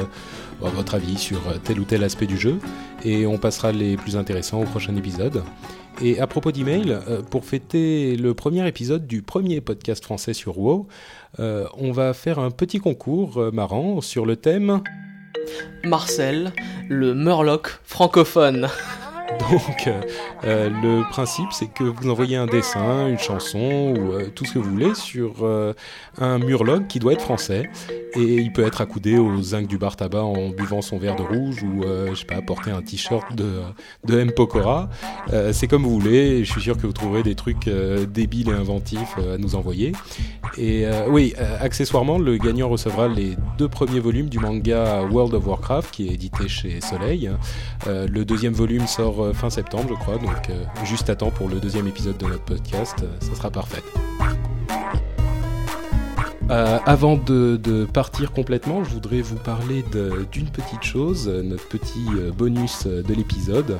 [0.61, 2.59] votre avis sur tel ou tel aspect du jeu,
[3.05, 5.43] et on passera les plus intéressants au prochain épisode.
[6.01, 10.59] Et à propos d'email, euh, pour fêter le premier épisode du premier podcast français sur
[10.59, 10.87] WoW,
[11.41, 14.81] euh, on va faire un petit concours euh, marrant sur le thème.
[15.85, 16.53] Marcel,
[16.89, 18.69] le Murloc francophone.
[19.51, 20.01] Donc, euh,
[20.45, 24.55] euh, le principe, c'est que vous envoyez un dessin, une chanson ou euh, tout ce
[24.55, 25.73] que vous voulez sur euh,
[26.19, 27.71] un murloc qui doit être français.
[28.15, 31.23] Et il peut être accoudé au zinc du bar tabac en buvant son verre de
[31.23, 33.61] rouge ou, euh, je sais pas, porter un t-shirt de,
[34.05, 34.33] de M.
[34.33, 34.91] Pokora.
[35.33, 36.45] Euh, c'est comme vous voulez.
[36.45, 39.93] Je suis sûr que vous trouverez des trucs débiles et inventifs à nous envoyer.
[40.57, 45.95] Et oui, accessoirement, le gagnant recevra les deux premiers volumes du manga World of Warcraft
[45.95, 47.31] qui est édité chez Soleil.
[47.87, 51.61] Le deuxième volume sort fin septembre, je crois, donc euh, juste à temps pour le
[51.61, 53.83] deuxième épisode de notre podcast, euh, ça sera parfait.
[56.51, 59.85] Euh, avant de, de partir complètement, je voudrais vous parler
[60.33, 62.07] d'une petite chose, notre petit
[62.37, 63.79] bonus de l'épisode,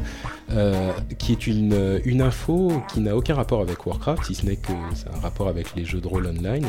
[0.51, 4.47] euh, qui est une, euh, une info qui n'a aucun rapport avec Warcraft, si ce
[4.47, 6.67] n'est que c'est un rapport avec les jeux de rôle online.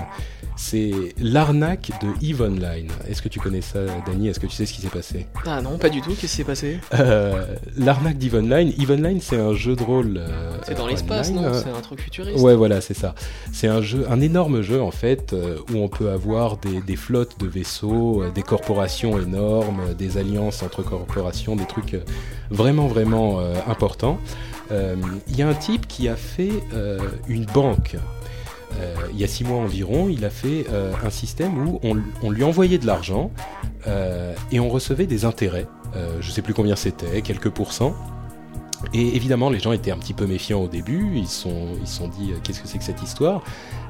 [0.56, 2.90] C'est l'arnaque de EVE Online.
[3.10, 5.26] Est-ce que tu connais ça, Dany Est-ce que tu sais ce qui s'est passé?
[5.46, 6.80] Ah non, pas du tout, qu'est-ce qui s'est passé?
[6.96, 7.46] Euh,
[7.78, 8.74] L'arnaque d'EVE Online.
[8.80, 10.18] EVE Online, c'est un jeu de rôle.
[10.18, 11.54] euh, C'est dans l'espace, non?
[11.54, 13.16] C'est un truc futuriste Ouais, voilà, c'est ça.
[13.54, 15.34] C'est un jeu, un énorme jeu en fait,
[15.72, 20.84] où on peut avoir des, des flottes de vaisseaux, des corporations énormes, des alliances entre
[20.84, 21.96] corporations, des trucs
[22.50, 24.20] vraiment vraiment euh, importants.
[24.72, 24.96] Euh,
[25.28, 27.96] Il y a un type qui a fait euh, une banque.
[29.12, 30.68] Il y a six mois environ, il a fait
[31.04, 31.82] un système où
[32.22, 33.32] on, lui envoyait de l'argent
[34.52, 35.66] et on recevait des intérêts.
[36.22, 37.96] Je sais plus combien c'était, quelques pourcents.
[38.94, 41.88] Et évidemment, les gens étaient un petit peu méfiants au début, ils se sont, ils
[41.88, 43.42] sont dit qu'est-ce que c'est que cette histoire?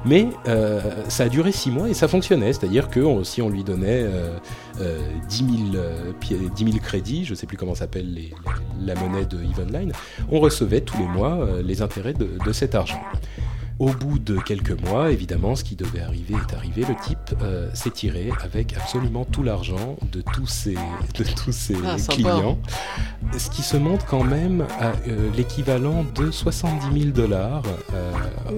[0.04, 3.48] Mais euh, ça a duré six mois et ça fonctionnait, c'est-à-dire que on- si on
[3.50, 4.36] lui donnait euh,
[4.80, 4.98] euh,
[5.28, 8.32] 10, 000, euh, pi- 10 000 crédits, je sais plus comment s'appelle les-
[8.80, 9.92] la monnaie de EVE Online,
[10.30, 13.00] on recevait tous les mois euh, les intérêts de, de cet argent.
[13.78, 16.82] Au bout de quelques mois, évidemment, ce qui devait arriver est arrivé.
[16.86, 21.76] Le type euh, s'est tiré avec absolument tout l'argent de tous ses, de tous ses
[21.86, 22.58] Ah, clients.
[23.38, 24.92] Ce qui se monte quand même à
[25.34, 27.62] l'équivalent de 70 000 dollars.
[27.94, 28.12] euh,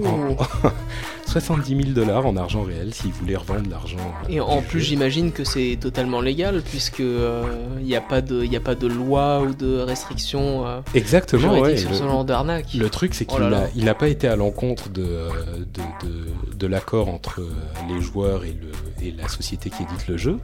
[0.04, 0.36] en-
[1.32, 3.96] 70 000 dollars en argent réel s'il voulait revendre l'argent.
[3.98, 8.44] euh, Et en plus, j'imagine que c'est totalement légal, puisque il n'y a, pas de-
[8.44, 11.76] y a pas de loi ou de restrictions euh, Exactement, ouais.
[11.76, 12.74] sur le- ce genre d'arnaque.
[12.74, 15.28] Le truc, c'est Oh qu'il n'a il pas été à l'encontre de, euh,
[15.74, 17.50] de, de, de l'accord entre euh,
[17.88, 20.38] les joueurs et, le, et la société qui édite le jeu.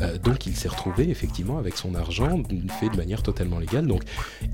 [0.00, 2.42] Euh, donc il s'est retrouvé effectivement avec son argent
[2.80, 3.86] fait de manière totalement légale.
[3.86, 4.02] Donc,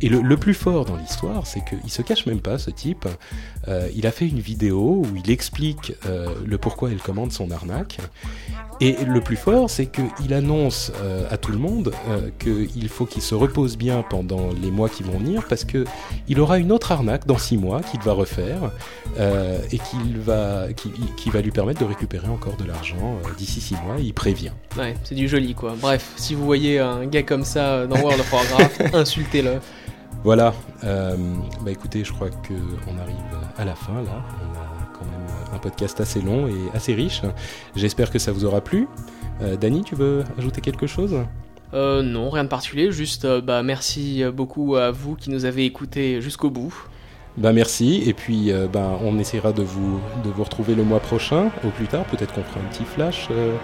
[0.01, 3.07] et le, plus fort dans l'histoire, c'est qu'il se cache même pas, ce type.
[3.69, 7.27] Euh, il a fait une vidéo où il explique euh, le pourquoi et le comment
[7.27, 7.99] de son arnaque.
[8.81, 10.91] Et le plus fort, c'est qu'il annonce
[11.31, 11.93] à tout le monde
[12.41, 15.85] qu'il faut qu'il se repose bien pendant les mois qui vont venir parce que
[16.27, 18.73] il aura une autre arnaque dans six mois qu'il va refaire
[19.21, 20.67] et qu'il va,
[21.17, 23.97] qui, va lui permettre de récupérer encore de l'argent d'ici six mois.
[24.01, 24.53] Il prévient.
[24.77, 25.75] Ouais, c'est du joli quoi.
[25.81, 29.61] Bref, si vous voyez un gars comme ça dans World of Warcraft, insultez-le.
[30.25, 30.53] Voilà.
[30.85, 31.17] Euh,
[31.63, 32.53] bah écoutez, je crois que
[32.87, 33.17] on arrive
[33.57, 34.23] à la fin là.
[34.43, 37.23] On a quand même un podcast assez long et assez riche.
[37.75, 38.89] J'espère que ça vous aura plu.
[39.41, 41.17] Euh, Dany, tu veux ajouter quelque chose?
[41.73, 45.65] Euh, non, rien de particulier, juste euh, bah, merci beaucoup à vous qui nous avez
[45.65, 46.75] écoutés jusqu'au bout.
[47.39, 51.01] Bah merci, et puis euh, ben, on essaiera de vous, de vous retrouver le mois
[51.01, 53.57] prochain, au plus tard, peut-être qu'on fera un petit flash euh,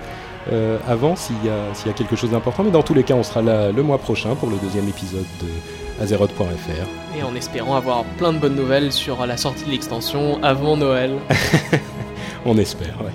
[0.52, 3.02] euh, avant s'il y, a- s'il y a quelque chose d'important, mais dans tous les
[3.04, 7.16] cas on sera là le mois prochain pour le deuxième épisode de Azeroth.fr.
[7.18, 11.12] Et en espérant avoir plein de bonnes nouvelles sur la sortie de l'extension avant Noël.
[12.46, 13.12] On espère, ouais.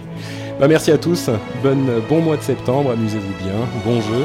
[0.60, 1.30] Bah merci à tous,
[1.64, 3.54] Bonne, bon mois de septembre, amusez-vous bien,
[3.86, 4.20] bon jeu,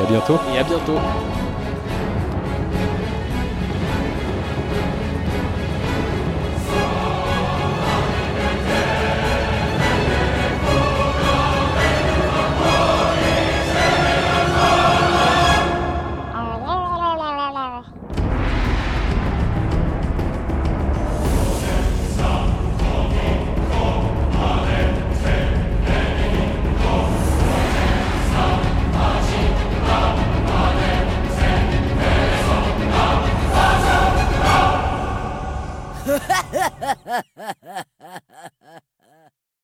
[0.00, 0.38] et à bientôt.
[0.54, 0.98] Et à bientôt.